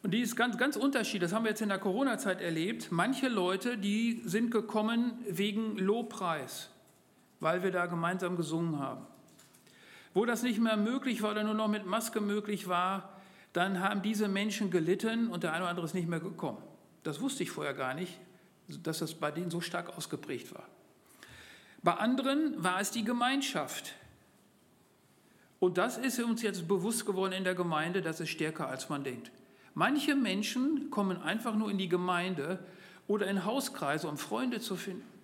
Und 0.04 0.12
die 0.12 0.20
ist 0.20 0.36
ganz, 0.36 0.58
ganz 0.58 0.76
unterschiedlich. 0.76 1.30
Das 1.30 1.34
haben 1.34 1.46
wir 1.46 1.52
jetzt 1.52 1.62
in 1.62 1.70
der 1.70 1.80
Corona-Zeit 1.80 2.42
erlebt. 2.42 2.92
Manche 2.92 3.30
Leute, 3.30 3.78
die 3.78 4.22
sind 4.26 4.52
gekommen 4.52 5.14
wegen 5.30 5.78
Lobpreis, 5.78 6.72
weil 7.40 7.64
wir 7.64 7.72
da 7.72 7.86
gemeinsam 7.86 8.36
gesungen 8.36 8.80
haben. 8.80 9.08
Wo 10.18 10.26
das 10.26 10.42
nicht 10.42 10.58
mehr 10.58 10.78
möglich 10.78 11.22
war 11.22 11.30
oder 11.30 11.44
nur 11.44 11.54
noch 11.54 11.68
mit 11.68 11.86
Maske 11.86 12.22
möglich 12.22 12.68
war, 12.68 13.14
dann 13.54 13.82
haben 13.82 14.02
diese 14.02 14.28
Menschen 14.28 14.72
gelitten 14.72 15.28
und 15.28 15.44
der 15.44 15.54
eine 15.54 15.62
oder 15.62 15.70
andere 15.70 15.86
ist 15.86 15.94
nicht 15.94 16.08
mehr 16.08 16.20
gekommen. 16.20 16.58
Das 17.04 17.22
wusste 17.22 17.44
ich 17.44 17.52
vorher 17.52 17.76
gar 17.76 17.94
nicht, 17.94 18.18
dass 18.68 18.98
das 18.98 19.14
bei 19.14 19.30
denen 19.30 19.52
so 19.52 19.62
stark 19.62 19.96
ausgeprägt 19.96 20.56
war. 20.56 20.64
Bei 21.84 21.94
anderen 21.94 22.64
war 22.64 22.82
es 22.82 22.90
die 22.90 23.04
Gemeinschaft. 23.04 23.94
Und 25.60 25.78
das 25.78 26.00
ist 26.00 26.20
uns 26.20 26.42
jetzt 26.42 26.68
bewusst 26.68 27.06
geworden 27.06 27.34
in 27.34 27.44
der 27.44 27.54
Gemeinde, 27.54 28.02
das 28.02 28.20
ist 28.20 28.30
stärker 28.30 28.68
als 28.68 28.90
man 28.90 29.04
denkt. 29.04 29.30
Manche 29.76 30.16
Menschen 30.16 30.90
kommen 30.90 31.22
einfach 31.22 31.54
nur 31.54 31.70
in 31.70 31.78
die 31.78 31.90
Gemeinde 31.90 32.58
oder 33.06 33.28
in 33.28 33.46
Hauskreise, 33.46 34.08
um 34.08 34.18
Freunde 34.18 34.62
zu 34.62 34.78
finden. 34.78 35.17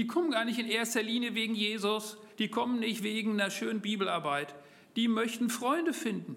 Die 0.00 0.06
kommen 0.06 0.30
gar 0.30 0.46
nicht 0.46 0.58
in 0.58 0.66
erster 0.66 1.02
Linie 1.02 1.34
wegen 1.34 1.54
Jesus, 1.54 2.16
die 2.38 2.48
kommen 2.48 2.78
nicht 2.78 3.02
wegen 3.02 3.32
einer 3.32 3.50
schönen 3.50 3.82
Bibelarbeit, 3.82 4.54
die 4.96 5.08
möchten 5.08 5.50
Freunde 5.50 5.92
finden. 5.92 6.36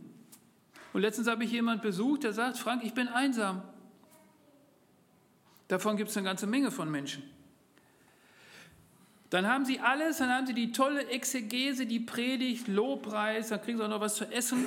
Und 0.91 0.99
letztens 0.99 1.30
habe 1.30 1.45
ich 1.45 1.52
jemanden 1.54 1.82
besucht, 1.82 2.26
der 2.26 2.34
sagt, 2.34 2.58
Frank, 2.58 2.84
ich 2.84 2.93
bin 2.93 3.08
einsam. 3.08 3.62
Davon 5.69 5.95
gibt 5.95 6.10
es 6.10 6.17
eine 6.17 6.26
ganze 6.26 6.45
Menge 6.45 6.71
von 6.71 6.91
Menschen. 6.91 7.23
Dann 9.30 9.47
haben 9.47 9.63
sie 9.63 9.80
alles, 9.80 10.17
dann 10.17 10.28
haben 10.28 10.45
sie 10.45 10.54
die 10.54 10.73
tolle 10.73 11.08
Exegese, 11.08 11.86
die 11.86 12.02
Predigt, 12.02 12.67
Lobpreis, 12.67 13.47
dann 13.47 13.62
kriegen 13.62 13.78
sie 13.78 13.86
auch 13.86 13.89
noch 13.89 14.02
was 14.02 14.15
zu 14.15 14.26
essen. 14.26 14.65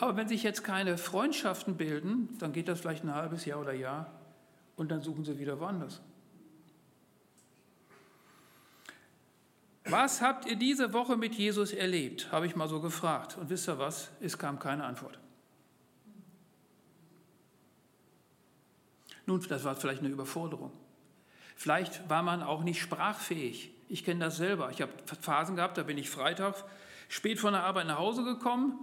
Aber 0.00 0.18
wenn 0.18 0.28
sich 0.28 0.42
jetzt 0.42 0.64
keine 0.64 0.98
Freundschaften 0.98 1.78
bilden, 1.78 2.28
dann 2.40 2.52
geht 2.52 2.68
das 2.68 2.82
vielleicht 2.82 3.04
ein 3.04 3.14
halbes 3.14 3.46
Jahr 3.46 3.62
oder 3.62 3.72
Jahr 3.72 4.10
und 4.76 4.90
dann 4.90 5.00
suchen 5.00 5.24
sie 5.24 5.38
wieder 5.38 5.58
woanders. 5.60 6.02
Was 9.84 10.22
habt 10.22 10.46
ihr 10.46 10.56
diese 10.56 10.92
Woche 10.92 11.16
mit 11.16 11.34
Jesus 11.34 11.72
erlebt? 11.72 12.32
Habe 12.32 12.46
ich 12.46 12.56
mal 12.56 12.68
so 12.68 12.80
gefragt. 12.80 13.36
Und 13.36 13.50
wisst 13.50 13.68
ihr 13.68 13.78
was? 13.78 14.10
Es 14.20 14.38
kam 14.38 14.58
keine 14.58 14.84
Antwort. 14.84 15.18
Nun, 19.26 19.44
das 19.48 19.64
war 19.64 19.76
vielleicht 19.76 20.00
eine 20.00 20.08
Überforderung. 20.08 20.72
Vielleicht 21.56 22.08
war 22.08 22.22
man 22.22 22.42
auch 22.42 22.62
nicht 22.62 22.80
sprachfähig. 22.80 23.70
Ich 23.88 24.04
kenne 24.04 24.20
das 24.20 24.36
selber. 24.36 24.70
Ich 24.70 24.80
habe 24.80 24.92
Phasen 25.20 25.56
gehabt, 25.56 25.78
da 25.78 25.82
bin 25.82 25.98
ich 25.98 26.10
Freitag 26.10 26.64
spät 27.08 27.38
von 27.38 27.52
der 27.52 27.62
Arbeit 27.62 27.86
nach 27.86 27.98
Hause 27.98 28.24
gekommen, 28.24 28.78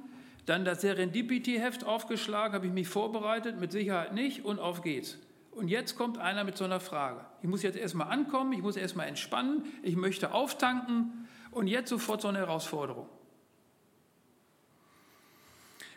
dann 0.46 0.66
das 0.66 0.82
Serendipity-Heft 0.82 1.84
aufgeschlagen, 1.84 2.54
habe 2.54 2.68
ich 2.68 2.74
mich 2.74 2.88
vorbereitet, 2.88 3.60
mit 3.60 3.72
Sicherheit 3.72 4.14
nicht 4.14 4.46
und 4.46 4.60
auf 4.60 4.82
geht's. 4.82 5.18
Und 5.52 5.68
jetzt 5.68 5.96
kommt 5.96 6.18
einer 6.18 6.44
mit 6.44 6.58
so 6.58 6.64
einer 6.64 6.80
Frage. 6.80 7.26
Ich 7.42 7.50
muss 7.50 7.62
jetzt 7.62 7.78
erstmal 7.78 8.08
ankommen, 8.08 8.54
ich 8.54 8.62
muss 8.62 8.78
erstmal 8.78 9.08
entspannen, 9.08 9.66
ich 9.84 9.96
möchte 9.96 10.34
auftanken 10.34 11.28
und 11.52 11.68
jetzt 11.68 11.90
sofort 11.90 12.22
so 12.22 12.30
eine 12.30 12.40
Herausforderung. 12.40 13.10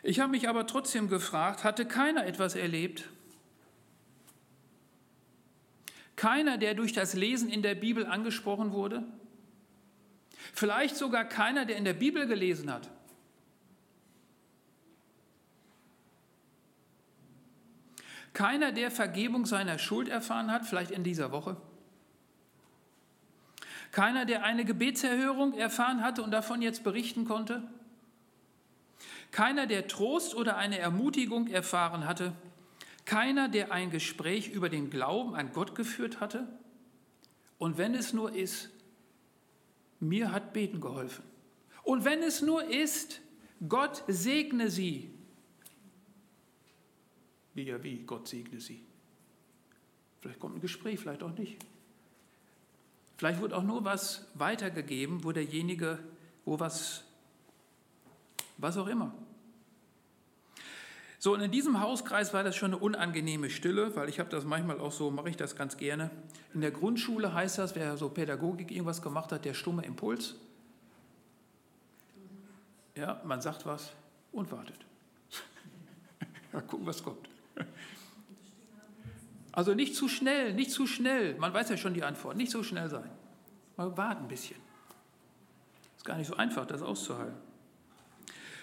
Ich 0.03 0.19
habe 0.19 0.31
mich 0.31 0.47
aber 0.47 0.67
trotzdem 0.67 1.09
gefragt, 1.09 1.63
hatte 1.63 1.85
keiner 1.85 2.27
etwas 2.27 2.55
erlebt? 2.55 3.09
Keiner, 6.15 6.57
der 6.57 6.75
durch 6.75 6.93
das 6.93 7.13
Lesen 7.13 7.49
in 7.49 7.61
der 7.61 7.75
Bibel 7.75 8.05
angesprochen 8.05 8.71
wurde? 8.71 9.03
Vielleicht 10.53 10.95
sogar 10.95 11.25
keiner, 11.25 11.65
der 11.65 11.77
in 11.77 11.85
der 11.85 11.93
Bibel 11.93 12.27
gelesen 12.27 12.71
hat. 12.71 12.89
Keiner, 18.35 18.73
der 18.73 18.91
Vergebung 18.91 19.45
seiner 19.45 19.79
Schuld 19.79 20.09
erfahren 20.09 20.51
hat, 20.51 20.65
vielleicht 20.65 20.91
in 20.91 21.05
dieser 21.05 21.31
Woche. 21.31 21.55
Keiner, 23.93 24.25
der 24.25 24.43
eine 24.43 24.65
Gebetserhörung 24.65 25.53
erfahren 25.53 26.03
hatte 26.03 26.21
und 26.21 26.31
davon 26.31 26.61
jetzt 26.61 26.83
berichten 26.83 27.23
konnte. 27.23 27.63
Keiner, 29.31 29.67
der 29.67 29.87
Trost 29.87 30.35
oder 30.35 30.57
eine 30.57 30.77
Ermutigung 30.77 31.47
erfahren 31.47 32.05
hatte. 32.05 32.33
Keiner, 33.05 33.47
der 33.47 33.71
ein 33.71 33.89
Gespräch 33.89 34.49
über 34.49 34.67
den 34.67 34.89
Glauben 34.89 35.33
an 35.33 35.53
Gott 35.53 35.73
geführt 35.73 36.19
hatte. 36.19 36.45
Und 37.57 37.77
wenn 37.77 37.95
es 37.95 38.11
nur 38.11 38.35
ist, 38.35 38.69
mir 40.01 40.33
hat 40.33 40.51
Beten 40.51 40.81
geholfen. 40.81 41.23
Und 41.83 42.03
wenn 42.03 42.21
es 42.21 42.41
nur 42.41 42.65
ist, 42.65 43.21
Gott 43.69 44.03
segne 44.07 44.69
sie. 44.69 45.14
Wie 47.55 47.63
ja, 47.63 47.81
wie, 47.81 48.03
Gott 48.03 48.27
segne 48.27 48.59
sie. 48.59 48.81
Vielleicht 50.21 50.39
kommt 50.39 50.57
ein 50.57 50.61
Gespräch, 50.61 50.99
vielleicht 50.99 51.23
auch 51.23 51.35
nicht. 51.37 51.57
Vielleicht 53.17 53.41
wird 53.41 53.53
auch 53.53 53.63
nur 53.63 53.85
was 53.85 54.27
weitergegeben, 54.33 55.23
wo 55.23 55.31
derjenige, 55.31 55.99
wo 56.43 56.59
was, 56.59 57.05
was 58.57 58.77
auch 58.77 58.87
immer. 58.87 59.13
So, 61.17 61.33
und 61.33 61.41
in 61.41 61.49
diesem 61.49 61.79
Hauskreis 61.79 62.33
war 62.33 62.43
das 62.43 62.55
schon 62.55 62.73
eine 62.73 62.77
unangenehme 62.77 63.49
Stille, 63.49 63.95
weil 63.95 64.09
ich 64.09 64.19
habe 64.19 64.29
das 64.29 64.43
manchmal 64.43 64.79
auch 64.79 64.91
so, 64.91 65.09
mache 65.09 65.29
ich 65.29 65.37
das 65.37 65.55
ganz 65.55 65.77
gerne. 65.77 66.11
In 66.53 66.61
der 66.61 66.71
Grundschule 66.71 67.33
heißt 67.33 67.57
das, 67.57 67.73
wer 67.73 67.95
so 67.97 68.09
Pädagogik 68.09 68.69
irgendwas 68.69 69.01
gemacht 69.01 69.31
hat, 69.31 69.45
der 69.45 69.53
stumme 69.53 69.83
Impuls. 69.85 70.35
Ja, 72.95 73.21
man 73.23 73.41
sagt 73.41 73.65
was 73.65 73.93
und 74.33 74.51
wartet. 74.51 74.85
Mal 76.51 76.61
gucken, 76.61 76.85
was 76.85 77.01
kommt. 77.01 77.29
Also 79.51 79.73
nicht 79.73 79.95
zu 79.95 80.09
schnell, 80.09 80.53
nicht 80.53 80.71
zu 80.71 80.85
schnell. 80.85 81.35
Man 81.35 81.53
weiß 81.53 81.69
ja 81.69 81.77
schon 81.77 81.93
die 81.93 82.03
Antwort. 82.03 82.35
Nicht 82.35 82.51
so 82.51 82.61
schnell 82.61 82.89
sein. 82.89 83.09
Mal 83.77 83.95
warten 83.95 84.23
ein 84.23 84.27
bisschen. 84.27 84.57
Ist 85.95 86.05
gar 86.05 86.17
nicht 86.17 86.27
so 86.27 86.35
einfach, 86.35 86.65
das 86.65 86.81
auszuhalten. 86.81 87.37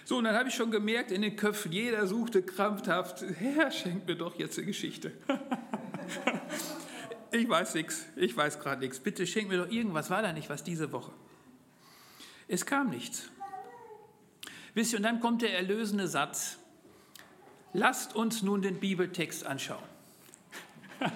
So, 0.05 0.17
und 0.17 0.25
dann 0.25 0.35
habe 0.35 0.49
ich 0.49 0.55
schon 0.55 0.69
gemerkt, 0.69 1.11
in 1.11 1.21
den 1.21 1.35
Köpfen, 1.35 1.71
jeder 1.71 2.05
suchte 2.07 2.43
krampfhaft, 2.43 3.23
Herr, 3.39 3.71
schenk 3.71 4.05
mir 4.05 4.15
doch 4.15 4.37
jetzt 4.37 4.57
eine 4.57 4.67
Geschichte. 4.67 5.13
ich 7.31 7.47
weiß 7.47 7.75
nichts, 7.75 8.05
ich 8.15 8.35
weiß 8.35 8.59
gerade 8.59 8.81
nichts. 8.81 8.99
Bitte 8.99 9.25
schenk 9.25 9.49
mir 9.49 9.57
doch 9.57 9.71
irgendwas. 9.71 10.09
War 10.09 10.21
da 10.21 10.33
nicht 10.33 10.49
was 10.49 10.63
diese 10.63 10.91
Woche? 10.91 11.13
Es 12.47 12.65
kam 12.65 12.89
nichts. 12.89 13.29
Wisst 14.73 14.93
ihr, 14.93 14.97
und 14.97 15.03
dann 15.03 15.19
kommt 15.19 15.41
der 15.41 15.55
erlösende 15.55 16.07
Satz. 16.07 16.57
Lasst 17.73 18.15
uns 18.15 18.43
nun 18.43 18.61
den 18.61 18.79
Bibeltext 18.79 19.45
anschauen. 19.45 19.83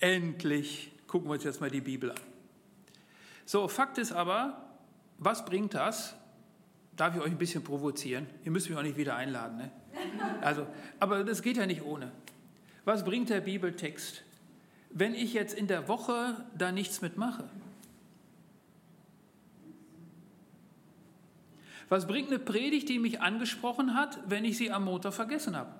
Endlich 0.00 0.92
gucken 1.06 1.28
wir 1.28 1.34
uns 1.34 1.44
jetzt 1.44 1.60
mal 1.60 1.70
die 1.70 1.80
Bibel 1.80 2.10
an. 2.10 2.20
So, 3.46 3.66
Fakt 3.66 3.98
ist 3.98 4.12
aber, 4.12 4.62
was 5.18 5.44
bringt 5.44 5.74
das? 5.74 6.14
Darf 6.96 7.16
ich 7.16 7.22
euch 7.22 7.30
ein 7.30 7.38
bisschen 7.38 7.64
provozieren? 7.64 8.26
Ihr 8.44 8.50
müsst 8.50 8.68
mich 8.68 8.78
auch 8.78 8.82
nicht 8.82 8.98
wieder 8.98 9.16
einladen. 9.16 9.56
Ne? 9.56 9.70
Also, 10.42 10.66
aber 10.98 11.24
das 11.24 11.40
geht 11.42 11.56
ja 11.56 11.66
nicht 11.66 11.82
ohne. 11.82 12.12
Was 12.84 13.04
bringt 13.04 13.30
der 13.30 13.40
Bibeltext, 13.40 14.22
wenn 14.90 15.14
ich 15.14 15.32
jetzt 15.32 15.54
in 15.54 15.66
der 15.66 15.88
Woche 15.88 16.44
da 16.56 16.72
nichts 16.72 17.00
mitmache? 17.00 17.48
Was 21.90 22.06
bringt 22.06 22.28
eine 22.28 22.38
Predigt, 22.38 22.88
die 22.88 23.00
mich 23.00 23.20
angesprochen 23.20 23.94
hat, 23.94 24.20
wenn 24.26 24.44
ich 24.44 24.56
sie 24.56 24.70
am 24.70 24.84
Montag 24.84 25.12
vergessen 25.12 25.56
habe? 25.56 25.74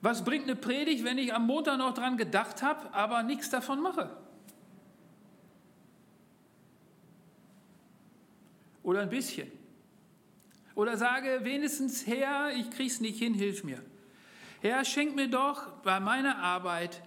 Was 0.00 0.24
bringt 0.24 0.44
eine 0.44 0.54
Predigt, 0.54 1.04
wenn 1.04 1.18
ich 1.18 1.34
am 1.34 1.46
Montag 1.46 1.78
noch 1.78 1.92
dran 1.92 2.16
gedacht 2.16 2.62
habe, 2.62 2.94
aber 2.94 3.24
nichts 3.24 3.50
davon 3.50 3.80
mache? 3.80 4.16
Oder 8.84 9.00
ein 9.00 9.10
bisschen. 9.10 9.50
Oder 10.76 10.96
sage 10.96 11.40
wenigstens, 11.42 12.06
Herr, 12.06 12.54
ich 12.56 12.70
krieg's 12.70 13.00
nicht 13.00 13.18
hin, 13.18 13.34
hilf 13.34 13.64
mir. 13.64 13.82
Herr, 14.60 14.84
schenk 14.84 15.16
mir 15.16 15.28
doch 15.28 15.70
bei 15.82 15.98
meiner 15.98 16.38
Arbeit 16.38 17.02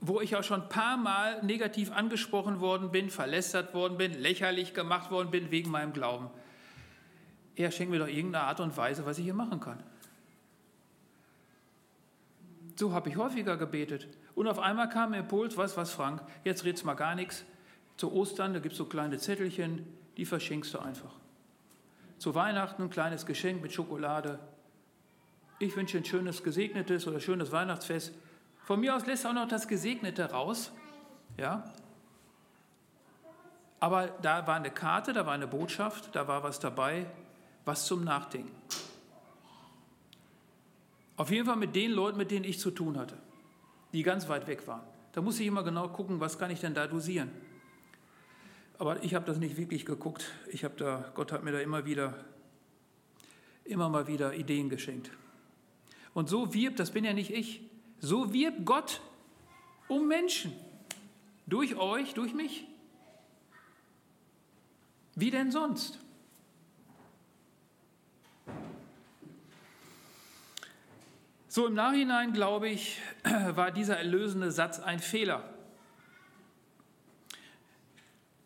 wo 0.00 0.20
ich 0.20 0.34
auch 0.36 0.42
schon 0.42 0.62
ein 0.62 0.68
paar 0.68 0.96
Mal 0.96 1.42
negativ 1.42 1.92
angesprochen 1.92 2.60
worden 2.60 2.90
bin, 2.90 3.10
verlästert 3.10 3.74
worden 3.74 3.98
bin, 3.98 4.14
lächerlich 4.14 4.72
gemacht 4.72 5.10
worden 5.10 5.30
bin 5.30 5.50
wegen 5.50 5.70
meinem 5.70 5.92
Glauben. 5.92 6.30
Er 7.54 7.70
schenkt 7.70 7.90
mir 7.90 7.98
doch 7.98 8.08
irgendeine 8.08 8.44
Art 8.44 8.60
und 8.60 8.76
Weise, 8.76 9.04
was 9.04 9.18
ich 9.18 9.24
hier 9.24 9.34
machen 9.34 9.60
kann. 9.60 9.82
So 12.76 12.94
habe 12.94 13.10
ich 13.10 13.16
häufiger 13.16 13.58
gebetet. 13.58 14.08
Und 14.34 14.48
auf 14.48 14.58
einmal 14.58 14.88
kam 14.88 15.12
ein 15.12 15.20
Impuls, 15.20 15.58
was, 15.58 15.76
was, 15.76 15.92
Frank, 15.92 16.22
jetzt 16.44 16.64
redest 16.64 16.86
mal 16.86 16.94
gar 16.94 17.14
nichts. 17.14 17.44
Zu 17.98 18.10
Ostern, 18.10 18.54
da 18.54 18.60
gibt 18.60 18.72
es 18.72 18.78
so 18.78 18.86
kleine 18.86 19.18
Zettelchen, 19.18 19.86
die 20.16 20.24
verschenkst 20.24 20.72
du 20.72 20.78
einfach. 20.78 21.12
Zu 22.16 22.34
Weihnachten 22.34 22.84
ein 22.84 22.90
kleines 22.90 23.26
Geschenk 23.26 23.60
mit 23.60 23.72
Schokolade. 23.72 24.38
Ich 25.58 25.76
wünsche 25.76 25.98
ein 25.98 26.06
schönes, 26.06 26.42
gesegnetes 26.42 27.06
oder 27.06 27.20
schönes 27.20 27.52
Weihnachtsfest. 27.52 28.14
Von 28.70 28.78
mir 28.78 28.94
aus 28.94 29.04
lässt 29.04 29.26
auch 29.26 29.32
noch 29.32 29.48
das 29.48 29.66
Gesegnete 29.66 30.30
raus. 30.30 30.70
Ja? 31.36 31.64
Aber 33.80 34.06
da 34.22 34.46
war 34.46 34.54
eine 34.54 34.70
Karte, 34.70 35.12
da 35.12 35.26
war 35.26 35.32
eine 35.32 35.48
Botschaft, 35.48 36.14
da 36.14 36.28
war 36.28 36.44
was 36.44 36.60
dabei, 36.60 37.06
was 37.64 37.86
zum 37.86 38.04
Nachdenken. 38.04 38.54
Auf 41.16 41.32
jeden 41.32 41.46
Fall 41.46 41.56
mit 41.56 41.74
den 41.74 41.90
Leuten, 41.90 42.16
mit 42.16 42.30
denen 42.30 42.44
ich 42.44 42.60
zu 42.60 42.70
tun 42.70 42.96
hatte, 42.96 43.16
die 43.92 44.04
ganz 44.04 44.28
weit 44.28 44.46
weg 44.46 44.64
waren. 44.68 44.86
Da 45.10 45.20
muss 45.20 45.40
ich 45.40 45.48
immer 45.48 45.64
genau 45.64 45.88
gucken, 45.88 46.20
was 46.20 46.38
kann 46.38 46.52
ich 46.52 46.60
denn 46.60 46.74
da 46.74 46.86
dosieren. 46.86 47.32
Aber 48.78 49.02
ich 49.02 49.16
habe 49.16 49.26
das 49.26 49.38
nicht 49.38 49.56
wirklich 49.56 49.84
geguckt. 49.84 50.30
Ich 50.46 50.62
habe 50.62 50.76
da, 50.76 51.10
Gott 51.16 51.32
hat 51.32 51.42
mir 51.42 51.50
da 51.50 51.58
immer 51.58 51.86
wieder, 51.86 52.14
immer 53.64 53.88
mal 53.88 54.06
wieder 54.06 54.32
Ideen 54.34 54.68
geschenkt. 54.68 55.10
Und 56.14 56.28
so 56.28 56.54
wirbt, 56.54 56.78
das 56.78 56.92
bin 56.92 57.02
ja 57.02 57.12
nicht 57.12 57.32
ich, 57.32 57.68
so 58.00 58.32
wirbt 58.32 58.64
Gott 58.64 59.00
um 59.88 60.08
Menschen. 60.08 60.52
Durch 61.46 61.76
euch, 61.76 62.14
durch 62.14 62.32
mich. 62.32 62.66
Wie 65.14 65.30
denn 65.30 65.50
sonst? 65.50 65.98
So 71.48 71.66
im 71.66 71.74
Nachhinein, 71.74 72.32
glaube 72.32 72.68
ich, 72.68 73.00
war 73.24 73.72
dieser 73.72 73.96
erlösende 73.96 74.52
Satz 74.52 74.78
ein 74.78 75.00
Fehler. 75.00 75.42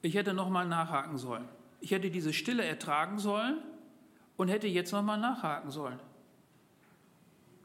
Ich 0.01 0.15
hätte 0.15 0.33
nochmal 0.33 0.67
nachhaken 0.67 1.19
sollen. 1.19 1.47
Ich 1.81 1.91
hätte 1.91 2.11
diese 2.11 2.33
Stille 2.33 2.65
ertragen 2.65 3.19
sollen 3.19 3.59
und 4.39 4.49
hätte 4.49 4.67
jetzt 4.67 4.93
nochmal 4.93 5.21
nachhaken 5.21 5.71
sollen. 5.71 6.01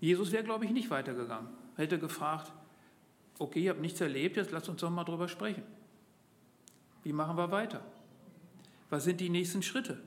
Jesus 0.02 0.34
wäre, 0.34 0.44
glaube 0.44 0.66
ich, 0.66 0.72
nicht 0.72 0.90
weitergegangen 0.90 1.59
hätte 1.80 1.98
gefragt, 1.98 2.52
okay, 3.40 3.62
ihr 3.62 3.72
habt 3.72 3.82
nichts 3.82 4.00
erlebt, 4.02 4.38
jetzt 4.38 4.52
lasst 4.52 4.70
uns 4.70 4.82
doch 4.82 4.90
mal 4.90 5.04
drüber 5.04 5.28
sprechen. 5.28 5.64
Wie 7.04 7.14
machen 7.14 7.38
wir 7.38 7.52
weiter? 7.52 7.84
Was 8.90 9.06
sind 9.06 9.20
die 9.20 9.30
nächsten 9.30 9.64
Schritte? 9.64 10.00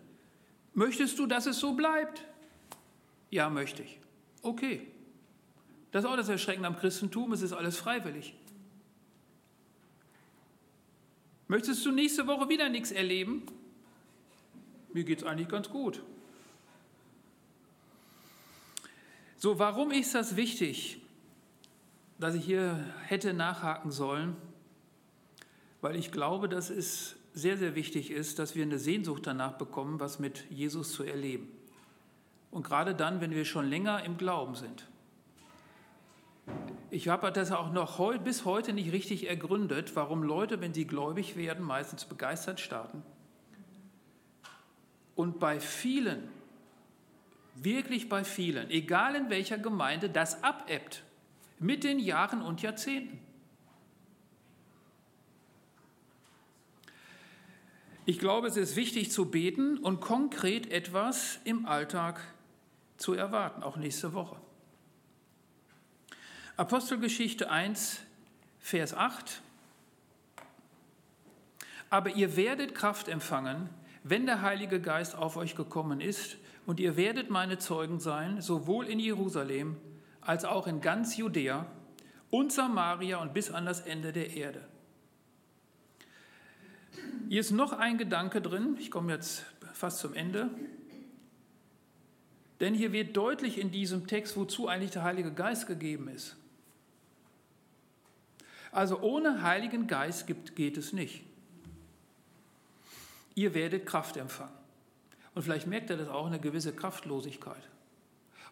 Möchtest 0.74 1.18
du, 1.18 1.26
dass 1.26 1.46
es 1.46 1.58
so 1.58 1.72
bleibt? 1.74 2.24
Ja, 3.30 3.48
möchte 3.50 3.82
ich. 3.82 3.98
Okay. 4.42 4.86
Das 5.90 6.04
ist 6.04 6.10
auch 6.10 6.16
das 6.16 6.28
Erschreckende 6.28 6.68
am 6.68 6.76
Christentum, 6.76 7.32
es 7.32 7.42
ist 7.42 7.52
alles 7.52 7.76
freiwillig. 7.76 8.34
Möchtest 11.48 11.84
du 11.84 11.92
nächste 11.92 12.26
Woche 12.26 12.48
wieder 12.48 12.70
nichts 12.70 12.92
erleben? 12.92 13.42
Mir 14.94 15.04
geht 15.04 15.18
es 15.18 15.24
eigentlich 15.24 15.48
ganz 15.48 15.68
gut. 15.68 16.02
So, 19.36 19.58
warum 19.58 19.90
ist 19.90 20.14
das 20.14 20.36
wichtig? 20.36 21.01
Dass 22.22 22.36
ich 22.36 22.44
hier 22.44 22.78
hätte 23.06 23.34
nachhaken 23.34 23.90
sollen, 23.90 24.36
weil 25.80 25.96
ich 25.96 26.12
glaube, 26.12 26.48
dass 26.48 26.70
es 26.70 27.16
sehr, 27.34 27.56
sehr 27.56 27.74
wichtig 27.74 28.12
ist, 28.12 28.38
dass 28.38 28.54
wir 28.54 28.62
eine 28.62 28.78
Sehnsucht 28.78 29.26
danach 29.26 29.54
bekommen, 29.54 29.98
was 29.98 30.20
mit 30.20 30.48
Jesus 30.48 30.92
zu 30.92 31.02
erleben. 31.02 31.48
Und 32.52 32.64
gerade 32.64 32.94
dann, 32.94 33.20
wenn 33.20 33.32
wir 33.32 33.44
schon 33.44 33.68
länger 33.68 34.04
im 34.04 34.18
Glauben 34.18 34.54
sind. 34.54 34.86
Ich 36.90 37.08
habe 37.08 37.32
das 37.32 37.50
auch 37.50 37.72
noch 37.72 37.98
heu 37.98 38.18
bis 38.18 38.44
heute 38.44 38.72
nicht 38.72 38.92
richtig 38.92 39.28
ergründet, 39.28 39.96
warum 39.96 40.22
Leute, 40.22 40.60
wenn 40.60 40.74
sie 40.74 40.86
gläubig 40.86 41.36
werden, 41.36 41.64
meistens 41.64 42.04
begeistert 42.04 42.60
starten. 42.60 43.02
Und 45.16 45.40
bei 45.40 45.58
vielen, 45.58 46.28
wirklich 47.56 48.08
bei 48.08 48.22
vielen, 48.22 48.70
egal 48.70 49.16
in 49.16 49.28
welcher 49.28 49.58
Gemeinde, 49.58 50.08
das 50.08 50.44
abebbt 50.44 51.02
mit 51.62 51.84
den 51.84 51.98
Jahren 51.98 52.42
und 52.42 52.62
Jahrzehnten. 52.62 53.18
Ich 58.04 58.18
glaube, 58.18 58.48
es 58.48 58.56
ist 58.56 58.74
wichtig 58.74 59.12
zu 59.12 59.26
beten 59.26 59.78
und 59.78 60.00
konkret 60.00 60.70
etwas 60.70 61.38
im 61.44 61.66
Alltag 61.66 62.20
zu 62.96 63.14
erwarten, 63.14 63.62
auch 63.62 63.76
nächste 63.76 64.12
Woche. 64.12 64.36
Apostelgeschichte 66.56 67.50
1, 67.50 68.00
Vers 68.58 68.94
8. 68.94 69.40
Aber 71.90 72.10
ihr 72.10 72.36
werdet 72.36 72.74
Kraft 72.74 73.06
empfangen, 73.08 73.68
wenn 74.02 74.26
der 74.26 74.42
Heilige 74.42 74.80
Geist 74.80 75.14
auf 75.14 75.36
euch 75.36 75.54
gekommen 75.54 76.00
ist, 76.00 76.36
und 76.64 76.78
ihr 76.78 76.96
werdet 76.96 77.28
meine 77.28 77.58
Zeugen 77.58 77.98
sein, 77.98 78.40
sowohl 78.40 78.86
in 78.86 79.00
Jerusalem 79.00 79.76
als 80.22 80.44
auch 80.44 80.66
in 80.66 80.80
ganz 80.80 81.16
Judäa 81.16 81.66
und 82.30 82.52
Samaria 82.52 83.18
und 83.18 83.34
bis 83.34 83.50
an 83.50 83.66
das 83.66 83.80
Ende 83.80 84.12
der 84.12 84.34
Erde. 84.34 84.66
Hier 87.28 87.40
ist 87.40 87.50
noch 87.50 87.72
ein 87.72 87.98
Gedanke 87.98 88.40
drin, 88.40 88.76
ich 88.78 88.90
komme 88.90 89.12
jetzt 89.12 89.44
fast 89.74 89.98
zum 89.98 90.14
Ende. 90.14 90.50
Denn 92.60 92.74
hier 92.74 92.92
wird 92.92 93.16
deutlich 93.16 93.58
in 93.58 93.70
diesem 93.70 94.06
Text, 94.06 94.36
wozu 94.36 94.68
eigentlich 94.68 94.92
der 94.92 95.02
Heilige 95.02 95.32
Geist 95.32 95.66
gegeben 95.66 96.08
ist. 96.08 96.36
Also 98.70 99.00
ohne 99.00 99.42
Heiligen 99.42 99.86
Geist 99.86 100.26
gibt, 100.26 100.54
geht 100.54 100.76
es 100.76 100.92
nicht. 100.92 101.24
Ihr 103.34 103.54
werdet 103.54 103.84
Kraft 103.84 104.16
empfangen. 104.16 104.52
Und 105.34 105.42
vielleicht 105.42 105.66
merkt 105.66 105.90
ihr 105.90 105.96
das 105.96 106.08
auch, 106.08 106.26
eine 106.26 106.38
gewisse 106.38 106.72
Kraftlosigkeit. 106.72 107.62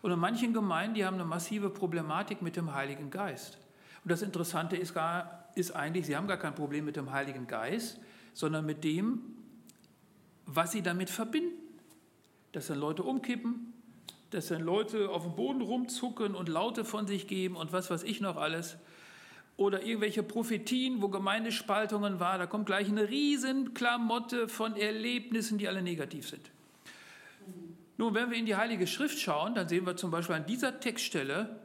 Und 0.02 0.12
in 0.12 0.18
manchen 0.18 0.52
Gemeinden, 0.52 0.94
die 0.94 1.04
haben 1.04 1.14
eine 1.14 1.24
massive 1.24 1.70
Problematik 1.70 2.42
mit 2.42 2.56
dem 2.56 2.74
Heiligen 2.74 3.10
Geist. 3.10 3.58
Und 4.02 4.10
das 4.10 4.22
Interessante 4.22 4.76
ist, 4.76 4.94
gar, 4.94 5.50
ist 5.54 5.72
eigentlich, 5.72 6.06
sie 6.06 6.16
haben 6.16 6.26
gar 6.26 6.38
kein 6.38 6.54
Problem 6.54 6.86
mit 6.86 6.96
dem 6.96 7.12
Heiligen 7.12 7.46
Geist, 7.46 8.00
sondern 8.32 8.64
mit 8.64 8.82
dem, 8.82 9.20
was 10.46 10.72
sie 10.72 10.82
damit 10.82 11.10
verbinden. 11.10 11.56
Dass 12.52 12.66
dann 12.68 12.78
Leute 12.78 13.02
umkippen, 13.02 13.72
dass 14.30 14.48
dann 14.48 14.62
Leute 14.62 15.10
auf 15.10 15.22
dem 15.22 15.36
Boden 15.36 15.60
rumzucken 15.60 16.34
und 16.34 16.48
Laute 16.48 16.84
von 16.84 17.06
sich 17.06 17.26
geben 17.26 17.56
und 17.56 17.72
was 17.72 17.90
weiß 17.90 18.02
ich 18.04 18.20
noch 18.20 18.36
alles. 18.36 18.76
Oder 19.56 19.82
irgendwelche 19.82 20.22
Prophetien, 20.22 21.02
wo 21.02 21.08
Gemeindespaltungen 21.08 22.18
war, 22.18 22.38
da 22.38 22.46
kommt 22.46 22.66
gleich 22.66 22.88
eine 22.88 23.10
riesen 23.10 23.74
Klamotte 23.74 24.48
von 24.48 24.74
Erlebnissen, 24.74 25.58
die 25.58 25.68
alle 25.68 25.82
negativ 25.82 26.28
sind. 26.28 26.50
Nun, 28.00 28.14
wenn 28.14 28.30
wir 28.30 28.38
in 28.38 28.46
die 28.46 28.56
Heilige 28.56 28.86
Schrift 28.86 29.18
schauen, 29.18 29.54
dann 29.54 29.68
sehen 29.68 29.84
wir 29.84 29.94
zum 29.94 30.10
Beispiel 30.10 30.34
an 30.34 30.46
dieser 30.46 30.80
Textstelle, 30.80 31.60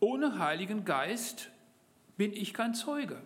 ohne 0.00 0.38
Heiligen 0.38 0.84
Geist 0.84 1.50
bin 2.18 2.34
ich 2.34 2.52
kein 2.52 2.74
Zeuge. 2.74 3.22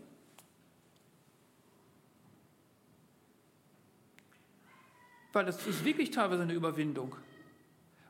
Weil 5.33 5.45
das 5.45 5.67
ist 5.67 5.85
wirklich 5.85 6.13
teilweise 6.13 6.45
eine 6.45 6.53
Überwindung. 6.53 7.17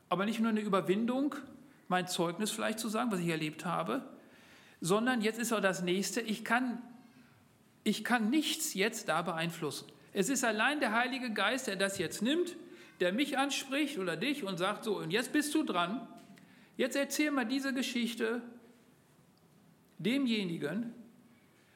Aber 0.07 0.27
nicht 0.27 0.39
nur 0.39 0.49
eine 0.49 0.61
Überwindung, 0.61 1.33
mein 1.87 2.07
Zeugnis 2.07 2.51
vielleicht 2.51 2.77
zu 2.77 2.89
sagen, 2.89 3.11
was 3.11 3.21
ich 3.21 3.29
erlebt 3.29 3.65
habe, 3.65 4.07
sondern 4.81 5.21
jetzt 5.21 5.39
ist 5.39 5.51
auch 5.51 5.61
das 5.61 5.81
nächste, 5.81 6.21
ich 6.21 6.45
kann, 6.45 6.79
ich 7.83 8.03
kann 8.03 8.29
nichts 8.29 8.75
jetzt 8.75 9.09
da 9.09 9.23
beeinflussen. 9.23 9.87
Es 10.13 10.29
ist 10.29 10.43
allein 10.43 10.79
der 10.79 10.93
Heilige 10.93 11.33
Geist, 11.33 11.65
der 11.65 11.75
das 11.75 11.97
jetzt 11.97 12.21
nimmt, 12.21 12.55
der 12.99 13.11
mich 13.11 13.37
anspricht 13.37 13.97
oder 13.97 14.15
dich 14.15 14.43
und 14.43 14.57
sagt, 14.57 14.83
so, 14.83 14.97
und 14.97 15.11
jetzt 15.11 15.33
bist 15.33 15.53
du 15.53 15.63
dran, 15.63 16.07
jetzt 16.77 16.95
erzähl 16.95 17.31
mal 17.31 17.45
diese 17.45 17.73
Geschichte 17.73 18.41
demjenigen 19.97 20.93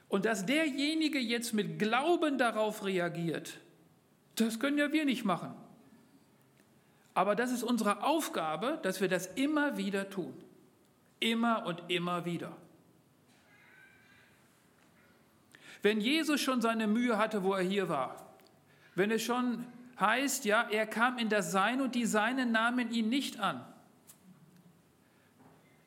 und 0.08 0.25
dass 0.25 0.45
derjenige 0.45 1.19
jetzt 1.19 1.53
mit 1.53 1.79
Glauben 1.79 2.38
darauf 2.38 2.84
reagiert, 2.86 3.60
das 4.36 4.60
können 4.60 4.77
ja 4.77 4.91
wir 4.91 5.05
nicht 5.05 5.25
machen. 5.25 5.53
Aber 7.13 7.36
das 7.36 7.51
ist 7.51 7.63
unsere 7.63 8.03
Aufgabe, 8.03 8.79
dass 8.82 9.01
wir 9.01 9.10
das 9.10 9.27
immer 9.27 9.77
wieder 9.77 10.10
tun. 10.10 10.34
Immer 11.19 11.65
und 11.65 11.84
immer 11.89 12.23
wieder. 12.23 12.55
Wenn 15.82 15.99
Jesus 15.99 16.39
schon 16.39 16.62
seine 16.62 16.88
Mühe 16.88 17.17
hatte, 17.17 17.43
wo 17.43 17.53
er 17.53 17.63
hier 17.63 17.89
war, 17.89 18.36
wenn 18.95 19.12
es 19.12 19.21
schon 19.21 19.65
heißt, 19.99 20.45
ja, 20.45 20.67
er 20.69 20.85
kam 20.85 21.17
in 21.17 21.29
das 21.29 21.51
Sein 21.51 21.81
und 21.81 21.95
die 21.95 22.05
Seinen 22.05 22.51
nahmen 22.51 22.91
ihn 22.91 23.09
nicht 23.09 23.39
an, 23.39 23.65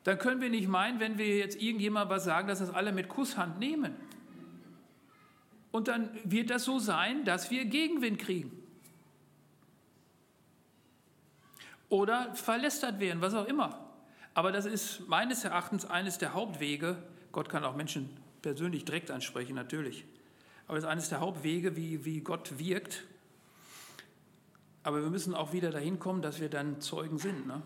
dann 0.03 0.17
können 0.19 0.41
wir 0.41 0.49
nicht 0.49 0.67
meinen, 0.67 0.99
wenn 0.99 1.17
wir 1.17 1.37
jetzt 1.37 1.61
irgendjemand 1.61 2.09
was 2.09 2.25
sagen, 2.25 2.47
dass 2.47 2.59
das 2.59 2.73
alle 2.73 2.91
mit 2.91 3.07
Kusshand 3.07 3.59
nehmen. 3.59 3.95
Und 5.71 5.87
dann 5.87 6.09
wird 6.23 6.49
das 6.49 6.65
so 6.65 6.77
sein, 6.77 7.23
dass 7.23 7.49
wir 7.49 7.65
Gegenwind 7.65 8.19
kriegen. 8.19 8.51
Oder 11.89 12.35
verlästert 12.35 12.99
werden, 12.99 13.21
was 13.21 13.33
auch 13.33 13.47
immer. 13.47 13.79
Aber 14.33 14.51
das 14.51 14.65
ist 14.65 15.07
meines 15.07 15.43
Erachtens 15.43 15.85
eines 15.85 16.17
der 16.17 16.33
Hauptwege. 16.33 17.01
Gott 17.31 17.49
kann 17.49 17.63
auch 17.63 17.75
Menschen 17.75 18.09
persönlich 18.41 18.83
direkt 18.83 19.09
ansprechen, 19.09 19.55
natürlich. 19.55 20.05
Aber 20.67 20.77
es 20.77 20.83
ist 20.83 20.89
eines 20.89 21.09
der 21.09 21.21
Hauptwege, 21.21 21.75
wie, 21.75 22.03
wie 22.03 22.21
Gott 22.21 22.59
wirkt. 22.59 23.03
Aber 24.83 25.01
wir 25.01 25.09
müssen 25.09 25.33
auch 25.33 25.53
wieder 25.53 25.71
dahin 25.71 25.97
kommen, 25.97 26.21
dass 26.21 26.39
wir 26.41 26.49
dann 26.49 26.81
Zeugen 26.81 27.17
sind, 27.17 27.47
ne? 27.47 27.61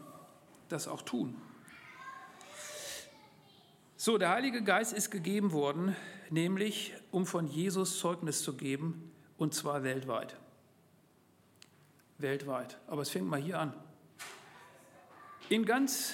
das 0.70 0.88
auch 0.88 1.02
tun. 1.02 1.36
So, 3.96 4.20
der 4.20 4.30
Heilige 4.30 4.64
Geist 4.64 4.94
ist 4.94 5.10
gegeben 5.10 5.52
worden, 5.52 5.96
nämlich 6.30 6.94
um 7.10 7.26
von 7.26 7.48
Jesus 7.48 8.00
Zeugnis 8.00 8.44
zu 8.44 8.56
geben, 8.56 9.12
und 9.38 9.56
zwar 9.56 9.84
weltweit. 9.84 10.38
Weltweit. 12.20 12.78
Aber 12.88 13.02
es 13.02 13.10
fängt 13.10 13.28
mal 13.28 13.40
hier 13.40 13.60
an. 13.60 13.74
In 15.50 15.66
ganz, 15.66 16.14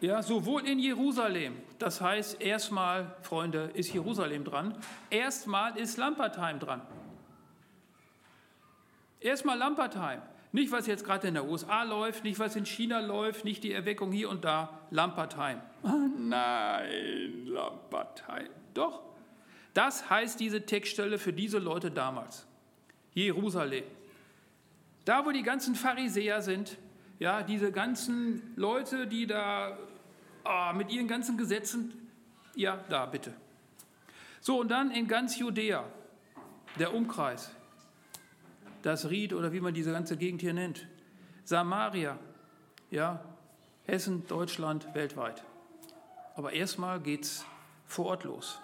ja, 0.00 0.22
sowohl 0.22 0.66
in 0.66 0.78
Jerusalem, 0.78 1.56
das 1.78 2.00
heißt, 2.00 2.40
erstmal, 2.40 3.16
Freunde, 3.22 3.70
ist 3.74 3.92
Jerusalem 3.92 4.44
dran, 4.44 4.78
erstmal 5.10 5.76
ist 5.78 5.96
Lampertheim 5.96 6.60
dran. 6.60 6.82
Erstmal 9.22 9.58
Lampertheim. 9.58 10.20
Nicht, 10.52 10.70
was 10.70 10.86
jetzt 10.86 11.04
gerade 11.04 11.28
in 11.28 11.34
der 11.34 11.46
USA 11.46 11.82
läuft, 11.82 12.24
nicht, 12.24 12.38
was 12.38 12.56
in 12.56 12.66
China 12.66 13.00
läuft, 13.00 13.44
nicht 13.44 13.64
die 13.64 13.72
Erweckung 13.72 14.12
hier 14.12 14.28
und 14.28 14.44
da, 14.44 14.80
Lampertheim. 14.90 15.60
Ah, 15.82 16.08
nein, 16.18 17.46
Lampertheim. 17.46 18.48
Doch. 18.74 19.00
Das 19.72 20.10
heißt 20.10 20.38
diese 20.38 20.66
Textstelle 20.66 21.18
für 21.18 21.32
diese 21.32 21.58
Leute 21.58 21.90
damals. 21.90 22.46
Jerusalem. 23.14 23.84
Da, 25.06 25.24
wo 25.24 25.30
die 25.30 25.42
ganzen 25.42 25.74
Pharisäer 25.74 26.42
sind, 26.42 26.76
ja, 27.18 27.42
diese 27.42 27.72
ganzen 27.72 28.52
Leute, 28.56 29.06
die 29.06 29.26
da 29.26 29.78
oh, 30.44 30.74
mit 30.74 30.90
ihren 30.90 31.08
ganzen 31.08 31.38
Gesetzen, 31.38 32.10
ja, 32.54 32.78
da 32.88 33.06
bitte. 33.06 33.32
So, 34.40 34.60
und 34.60 34.70
dann 34.70 34.90
in 34.90 35.08
ganz 35.08 35.38
Judäa, 35.38 35.84
der 36.78 36.92
Umkreis, 36.92 37.50
das 38.82 39.08
Ried 39.08 39.32
oder 39.32 39.52
wie 39.52 39.60
man 39.60 39.74
diese 39.74 39.92
ganze 39.92 40.16
Gegend 40.16 40.40
hier 40.40 40.52
nennt. 40.52 40.86
Samaria, 41.44 42.18
ja, 42.90 43.24
Hessen, 43.84 44.26
Deutschland, 44.26 44.94
weltweit. 44.94 45.44
Aber 46.34 46.52
erstmal 46.52 47.00
geht 47.00 47.24
es 47.24 47.44
vor 47.86 48.06
Ort 48.06 48.24
los. 48.24 48.58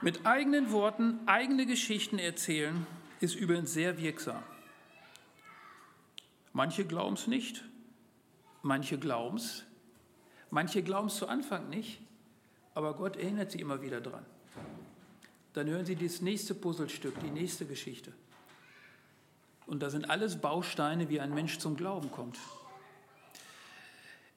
Mit 0.00 0.26
eigenen 0.26 0.70
Worten 0.70 1.20
eigene 1.26 1.66
Geschichten 1.66 2.18
erzählen 2.18 2.86
ist 3.20 3.34
übrigens 3.36 3.72
sehr 3.72 3.98
wirksam. 3.98 4.42
Manche 6.52 6.84
glauben 6.84 7.14
es 7.14 7.26
nicht, 7.26 7.64
manche 8.62 8.98
glauben 8.98 9.38
es, 9.38 9.64
manche 10.50 10.82
glauben 10.82 11.08
es 11.08 11.16
zu 11.16 11.26
Anfang 11.26 11.68
nicht, 11.68 12.00
aber 12.74 12.94
Gott 12.94 13.16
erinnert 13.16 13.50
sie 13.50 13.60
immer 13.60 13.82
wieder 13.82 14.00
dran 14.00 14.24
dann 15.54 15.68
hören 15.68 15.86
Sie 15.86 15.96
das 15.96 16.20
nächste 16.20 16.52
Puzzlestück, 16.54 17.18
die 17.20 17.30
nächste 17.30 17.64
Geschichte. 17.64 18.12
Und 19.66 19.82
da 19.82 19.88
sind 19.88 20.10
alles 20.10 20.40
Bausteine, 20.40 21.08
wie 21.08 21.20
ein 21.20 21.32
Mensch 21.32 21.58
zum 21.58 21.76
Glauben 21.76 22.10
kommt. 22.10 22.38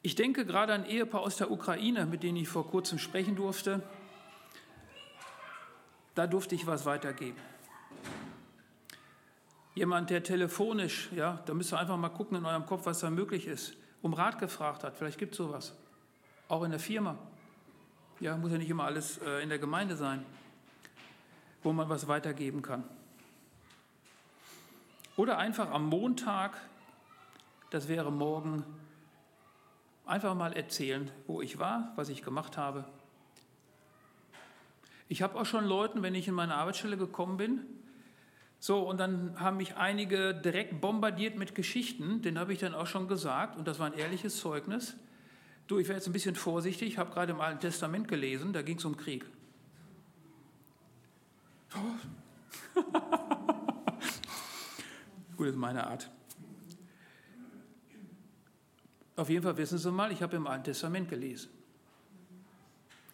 Ich 0.03 0.15
denke 0.15 0.45
gerade 0.45 0.73
an 0.73 0.85
Ehepaar 0.85 1.21
aus 1.21 1.35
der 1.35 1.51
Ukraine, 1.51 2.05
mit 2.05 2.23
denen 2.23 2.37
ich 2.37 2.47
vor 2.47 2.69
kurzem 2.69 2.99
sprechen 2.99 3.35
durfte. 3.35 3.81
Da 6.13 6.27
durfte 6.27 6.55
ich 6.55 6.65
was 6.65 6.85
weitergeben. 6.85 7.37
Jemand, 9.73 10.11
der 10.11 10.23
telefonisch, 10.23 11.09
ja, 11.15 11.41
da 11.45 11.53
müsst 11.53 11.73
ihr 11.73 11.79
einfach 11.79 11.97
mal 11.97 12.09
gucken 12.09 12.37
in 12.37 12.45
eurem 12.45 12.65
Kopf, 12.65 12.85
was 12.85 12.99
da 12.99 13.09
möglich 13.09 13.47
ist, 13.47 13.75
um 14.01 14.13
Rat 14.13 14.39
gefragt 14.39 14.83
hat. 14.83 14.95
Vielleicht 14.95 15.17
gibt 15.17 15.33
es 15.33 15.37
sowas. 15.37 15.73
Auch 16.47 16.63
in 16.63 16.71
der 16.71 16.79
Firma. 16.79 17.17
Ja, 18.19 18.37
muss 18.37 18.51
ja 18.51 18.57
nicht 18.59 18.69
immer 18.69 18.85
alles 18.85 19.17
äh, 19.19 19.43
in 19.43 19.49
der 19.49 19.59
Gemeinde 19.59 19.95
sein 19.95 20.23
wo 21.63 21.73
man 21.73 21.89
was 21.89 22.07
weitergeben 22.07 22.61
kann. 22.61 22.83
Oder 25.15 25.37
einfach 25.37 25.71
am 25.71 25.87
Montag, 25.87 26.57
das 27.71 27.87
wäre 27.87 28.11
morgen, 28.11 28.63
einfach 30.05 30.35
mal 30.35 30.53
erzählen, 30.53 31.09
wo 31.25 31.41
ich 31.41 31.59
war, 31.59 31.91
was 31.95 32.09
ich 32.09 32.21
gemacht 32.21 32.57
habe. 32.57 32.85
Ich 35.09 35.21
habe 35.21 35.39
auch 35.39 35.45
schon 35.45 35.65
Leuten, 35.65 36.03
wenn 36.03 36.15
ich 36.15 36.27
in 36.27 36.33
meine 36.33 36.55
Arbeitsstelle 36.55 36.97
gekommen 36.97 37.37
bin, 37.37 37.61
so, 38.59 38.79
und 38.79 38.99
dann 38.99 39.39
haben 39.39 39.57
mich 39.57 39.75
einige 39.75 40.33
direkt 40.33 40.81
bombardiert 40.81 41.37
mit 41.37 41.53
Geschichten, 41.53 42.21
den 42.23 42.39
habe 42.39 42.53
ich 42.53 42.59
dann 42.59 42.73
auch 42.73 42.87
schon 42.87 43.07
gesagt, 43.07 43.57
und 43.57 43.67
das 43.67 43.77
war 43.77 43.85
ein 43.85 43.93
ehrliches 43.93 44.37
Zeugnis. 44.39 44.95
Du, 45.67 45.77
ich 45.77 45.87
wäre 45.87 45.97
jetzt 45.97 46.07
ein 46.07 46.13
bisschen 46.13 46.35
vorsichtig, 46.35 46.89
ich 46.89 46.97
habe 46.97 47.11
gerade 47.11 47.33
im 47.33 47.41
Alten 47.41 47.59
Testament 47.59 48.07
gelesen, 48.07 48.53
da 48.53 48.63
ging 48.63 48.77
es 48.77 48.85
um 48.85 48.97
Krieg. 48.97 49.25
Gut, 55.37 55.47
das 55.47 55.53
ist 55.53 55.59
meine 55.59 55.85
Art. 55.87 56.09
Auf 59.15 59.29
jeden 59.29 59.43
Fall 59.43 59.57
wissen 59.57 59.77
Sie 59.77 59.91
mal, 59.91 60.11
ich 60.11 60.21
habe 60.21 60.35
im 60.35 60.45
Alten 60.47 60.65
Testament 60.65 61.09
gelesen. 61.09 61.49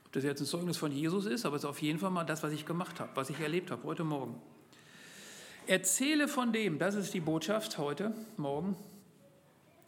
Ob 0.06 0.12
das 0.12 0.24
jetzt 0.24 0.42
ein 0.42 0.46
Zeugnis 0.46 0.78
von 0.78 0.92
Jesus 0.92 1.26
ist, 1.26 1.46
aber 1.46 1.56
es 1.56 1.64
ist 1.64 1.70
auf 1.70 1.82
jeden 1.82 2.00
Fall 2.00 2.12
mal 2.12 2.26
das, 2.26 2.44
was 2.44 2.52
ich 2.52 2.66
gemacht 2.66 3.00
habe, 3.00 3.12
was 3.16 3.30
ich 3.30 3.40
erlebt 3.40 3.72
habe 3.72 3.84
heute 3.84 4.04
Morgen. 4.04 4.42
Erzähle 5.66 6.28
von 6.28 6.52
dem, 6.52 6.78
das 6.78 6.96
ist 6.96 7.14
die 7.14 7.22
Botschaft 7.22 7.78
heute, 7.78 8.14
morgen, 8.36 8.76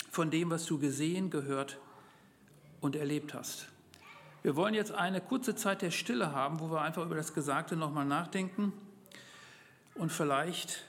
von 0.10 0.32
dem, 0.32 0.50
was 0.50 0.66
du 0.66 0.80
gesehen, 0.80 1.30
gehört 1.30 1.80
und 2.80 2.96
erlebt 2.96 3.34
hast. 3.34 3.68
Wir 4.46 4.56
wollen 4.56 4.76
jetzt 4.76 4.92
eine 4.92 5.22
kurze 5.22 5.56
Zeit 5.56 5.82
der 5.82 5.90
Stille 5.90 6.32
haben, 6.32 6.60
wo 6.60 6.70
wir 6.70 6.80
einfach 6.80 7.04
über 7.04 7.16
das 7.16 7.34
Gesagte 7.34 7.76
nochmal 7.76 8.06
nachdenken. 8.06 8.74
Und 9.96 10.12
vielleicht 10.12 10.86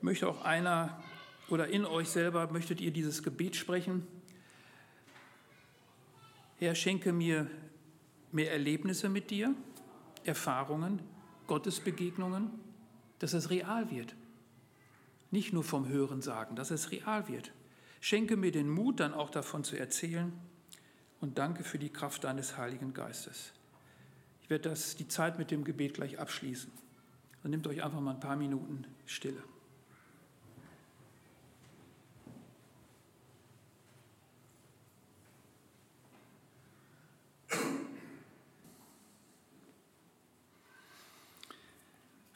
möchte 0.00 0.28
auch 0.28 0.44
einer 0.44 1.02
oder 1.48 1.66
in 1.66 1.84
euch 1.84 2.08
selber, 2.08 2.48
möchtet 2.52 2.80
ihr 2.80 2.92
dieses 2.92 3.24
Gebet 3.24 3.56
sprechen. 3.56 4.06
Herr, 6.60 6.76
schenke 6.76 7.12
mir 7.12 7.50
mehr 8.30 8.52
Erlebnisse 8.52 9.08
mit 9.08 9.32
dir, 9.32 9.52
Erfahrungen, 10.22 11.00
Gottesbegegnungen, 11.48 12.52
dass 13.18 13.32
es 13.32 13.50
real 13.50 13.90
wird. 13.90 14.14
nicht 15.32 15.52
nur 15.52 15.64
vom 15.64 15.88
Hören 15.88 16.22
sagen, 16.22 16.54
dass 16.54 16.70
es 16.70 16.92
real 16.92 17.26
wird. 17.26 17.50
Schenke 18.00 18.36
mir 18.36 18.52
den 18.52 18.70
Mut, 18.70 19.00
dann 19.00 19.14
auch 19.14 19.30
davon 19.30 19.64
zu 19.64 19.76
erzählen 19.76 20.32
und 21.20 21.38
danke 21.38 21.64
für 21.64 21.78
die 21.78 21.90
Kraft 21.90 22.24
deines 22.24 22.56
Heiligen 22.56 22.94
Geistes. 22.94 23.52
Ich 24.42 24.50
werde 24.50 24.70
das, 24.70 24.96
die 24.96 25.08
Zeit 25.08 25.38
mit 25.38 25.50
dem 25.50 25.64
Gebet 25.64 25.94
gleich 25.94 26.18
abschließen. 26.18 26.70
Dann 27.42 27.50
nehmt 27.50 27.66
euch 27.66 27.82
einfach 27.82 28.00
mal 28.00 28.12
ein 28.12 28.20
paar 28.20 28.36
Minuten 28.36 28.84
Stille. 29.06 29.42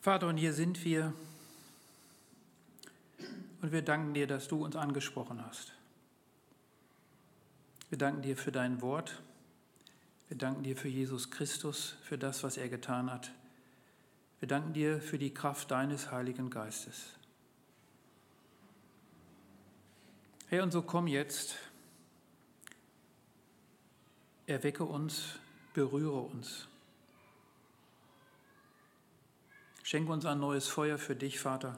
Vater, 0.01 0.29
und 0.29 0.39
hier 0.39 0.55
sind 0.55 0.83
wir 0.85 1.13
und 3.61 3.71
wir 3.71 3.83
danken 3.83 4.15
dir, 4.15 4.27
dass 4.27 4.49
du 4.49 4.65
uns 4.65 4.75
angesprochen 4.75 5.45
hast. 5.45 5.75
Wir 7.91 7.99
danken 7.99 8.23
dir 8.23 8.37
für 8.37 8.53
dein 8.53 8.81
Wort. 8.83 9.21
Wir 10.29 10.39
danken 10.39 10.63
dir 10.63 10.77
für 10.77 10.87
Jesus 10.87 11.33
Christus, 11.33 11.97
für 12.05 12.17
das, 12.17 12.45
was 12.45 12.57
er 12.57 12.69
getan 12.69 13.11
hat. 13.11 13.33
Wir 14.39 14.47
danken 14.47 14.73
dir 14.73 15.01
für 15.01 15.19
die 15.19 15.35
Kraft 15.35 15.73
deines 15.73 16.13
Heiligen 16.13 16.51
Geistes. 16.51 17.19
Herr, 20.47 20.63
und 20.63 20.71
so 20.71 20.83
komm 20.83 21.09
jetzt, 21.09 21.57
erwecke 24.47 24.85
uns, 24.85 25.41
berühre 25.75 26.21
uns. 26.21 26.69
Schenke 29.83 30.13
uns 30.13 30.25
ein 30.27 30.39
neues 30.39 30.69
Feuer 30.69 30.97
für 30.97 31.17
dich, 31.17 31.41
Vater. 31.41 31.77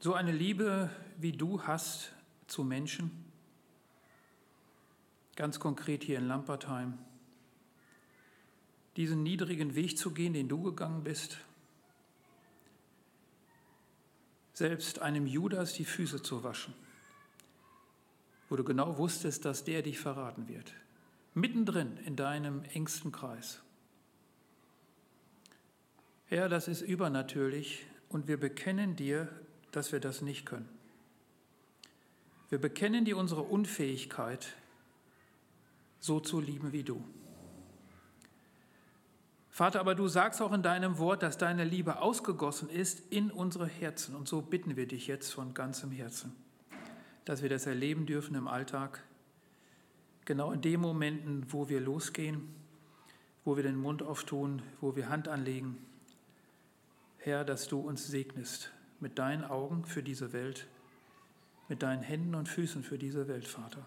So 0.00 0.14
eine 0.14 0.32
Liebe, 0.32 0.88
wie 1.18 1.32
du 1.32 1.62
hast 1.64 2.12
zu 2.48 2.64
Menschen, 2.64 3.10
ganz 5.36 5.60
konkret 5.60 6.02
hier 6.02 6.18
in 6.18 6.26
Lampertheim, 6.26 6.98
diesen 8.96 9.22
niedrigen 9.22 9.76
Weg 9.76 9.96
zu 9.96 10.10
gehen, 10.10 10.32
den 10.32 10.48
du 10.48 10.62
gegangen 10.62 11.04
bist, 11.04 11.38
selbst 14.52 14.98
einem 14.98 15.26
Judas 15.26 15.74
die 15.74 15.84
Füße 15.84 16.20
zu 16.22 16.42
waschen, 16.42 16.74
wo 18.48 18.56
du 18.56 18.64
genau 18.64 18.98
wusstest, 18.98 19.44
dass 19.44 19.62
der 19.62 19.82
dich 19.82 20.00
verraten 20.00 20.48
wird, 20.48 20.74
mittendrin 21.34 21.96
in 21.98 22.16
deinem 22.16 22.64
engsten 22.64 23.12
Kreis. 23.12 23.60
Herr, 26.26 26.48
das 26.48 26.66
ist 26.66 26.82
übernatürlich 26.82 27.86
und 28.08 28.26
wir 28.26 28.38
bekennen 28.38 28.96
dir, 28.96 29.28
dass 29.70 29.92
wir 29.92 30.00
das 30.00 30.22
nicht 30.22 30.44
können. 30.44 30.77
Wir 32.48 32.58
bekennen 32.58 33.04
dir 33.04 33.16
unsere 33.16 33.42
Unfähigkeit, 33.42 34.54
so 36.00 36.20
zu 36.20 36.40
lieben 36.40 36.72
wie 36.72 36.82
du. 36.82 37.02
Vater, 39.50 39.80
aber 39.80 39.96
du 39.96 40.06
sagst 40.06 40.40
auch 40.40 40.52
in 40.52 40.62
deinem 40.62 40.98
Wort, 40.98 41.22
dass 41.22 41.36
deine 41.36 41.64
Liebe 41.64 42.00
ausgegossen 42.00 42.70
ist 42.70 43.02
in 43.10 43.30
unsere 43.30 43.66
Herzen. 43.66 44.14
Und 44.14 44.28
so 44.28 44.40
bitten 44.40 44.76
wir 44.76 44.86
dich 44.86 45.08
jetzt 45.08 45.32
von 45.32 45.52
ganzem 45.52 45.90
Herzen, 45.90 46.32
dass 47.24 47.42
wir 47.42 47.48
das 47.48 47.66
erleben 47.66 48.06
dürfen 48.06 48.36
im 48.36 48.46
Alltag, 48.46 49.02
genau 50.24 50.52
in 50.52 50.60
den 50.60 50.80
Momenten, 50.80 51.44
wo 51.48 51.68
wir 51.68 51.80
losgehen, 51.80 52.54
wo 53.44 53.56
wir 53.56 53.64
den 53.64 53.76
Mund 53.76 54.02
auftun, 54.02 54.62
wo 54.80 54.94
wir 54.94 55.08
Hand 55.08 55.26
anlegen, 55.26 55.76
Herr, 57.18 57.44
dass 57.44 57.66
du 57.66 57.80
uns 57.80 58.06
segnest 58.06 58.70
mit 59.00 59.18
deinen 59.18 59.44
Augen 59.44 59.84
für 59.84 60.04
diese 60.04 60.32
Welt, 60.32 60.68
mit 61.68 61.82
deinen 61.82 62.02
Händen 62.02 62.34
und 62.34 62.48
Füßen 62.48 62.82
für 62.82 62.98
diese 62.98 63.28
Welt, 63.28 63.46
Vater. 63.46 63.86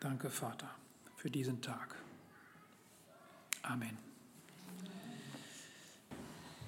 Danke, 0.00 0.30
Vater, 0.30 0.70
für 1.16 1.30
diesen 1.30 1.60
Tag. 1.60 1.94
Amen. 3.62 3.98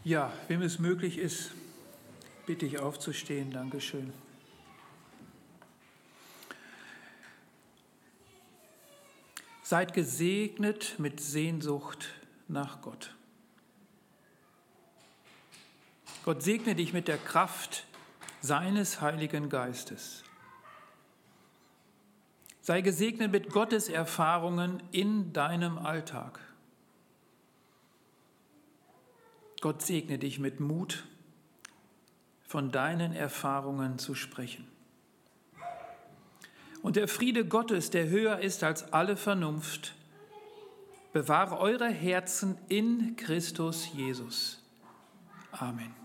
Ja, 0.03 0.33
wem 0.49 0.63
es 0.63 0.79
möglich 0.79 1.19
ist, 1.19 1.53
bitte 2.47 2.67
ich 2.67 2.79
aufzustehen. 2.79 3.53
Dankeschön. 3.53 4.13
Seid 9.63 9.93
gesegnet 9.93 10.97
mit 10.99 11.21
Sehnsucht 11.21 12.09
nach 12.49 12.81
Gott. 12.83 13.15
Gott 16.25 16.43
segne 16.43 16.75
dich 16.75 16.93
mit 16.93 17.09
der 17.09 17.19
Kraft 17.19 17.87
seines 18.41 19.01
Heiligen 19.01 19.49
Geistes. 19.49 20.23
Sei 22.61 22.83
gesegnet 22.83 23.33
mit 23.33 23.51
Gottes 23.51 23.89
Erfahrungen 23.89 24.83
in 24.93 25.33
deinem 25.33 25.79
Alltag. 25.79 26.41
Gott 29.61 29.83
segne 29.83 30.19
dich 30.19 30.39
mit 30.39 30.61
Mut, 30.61 31.05
von 32.47 32.71
deinen 32.71 33.13
Erfahrungen 33.13 33.99
zu 33.99 34.15
sprechen. 34.15 34.67
Und 36.83 36.97
der 36.97 37.09
Friede 37.09 37.45
Gottes, 37.45 37.91
der 37.91 38.09
höher 38.09 38.39
ist 38.39 38.65
als 38.65 38.93
alle 38.93 39.17
Vernunft, 39.17 39.95
bewahre 41.13 41.59
eure 41.59 41.89
Herzen 41.89 42.57
in 42.69 43.17
Christus 43.17 43.93
Jesus. 43.93 44.63
Amen. 45.53 46.00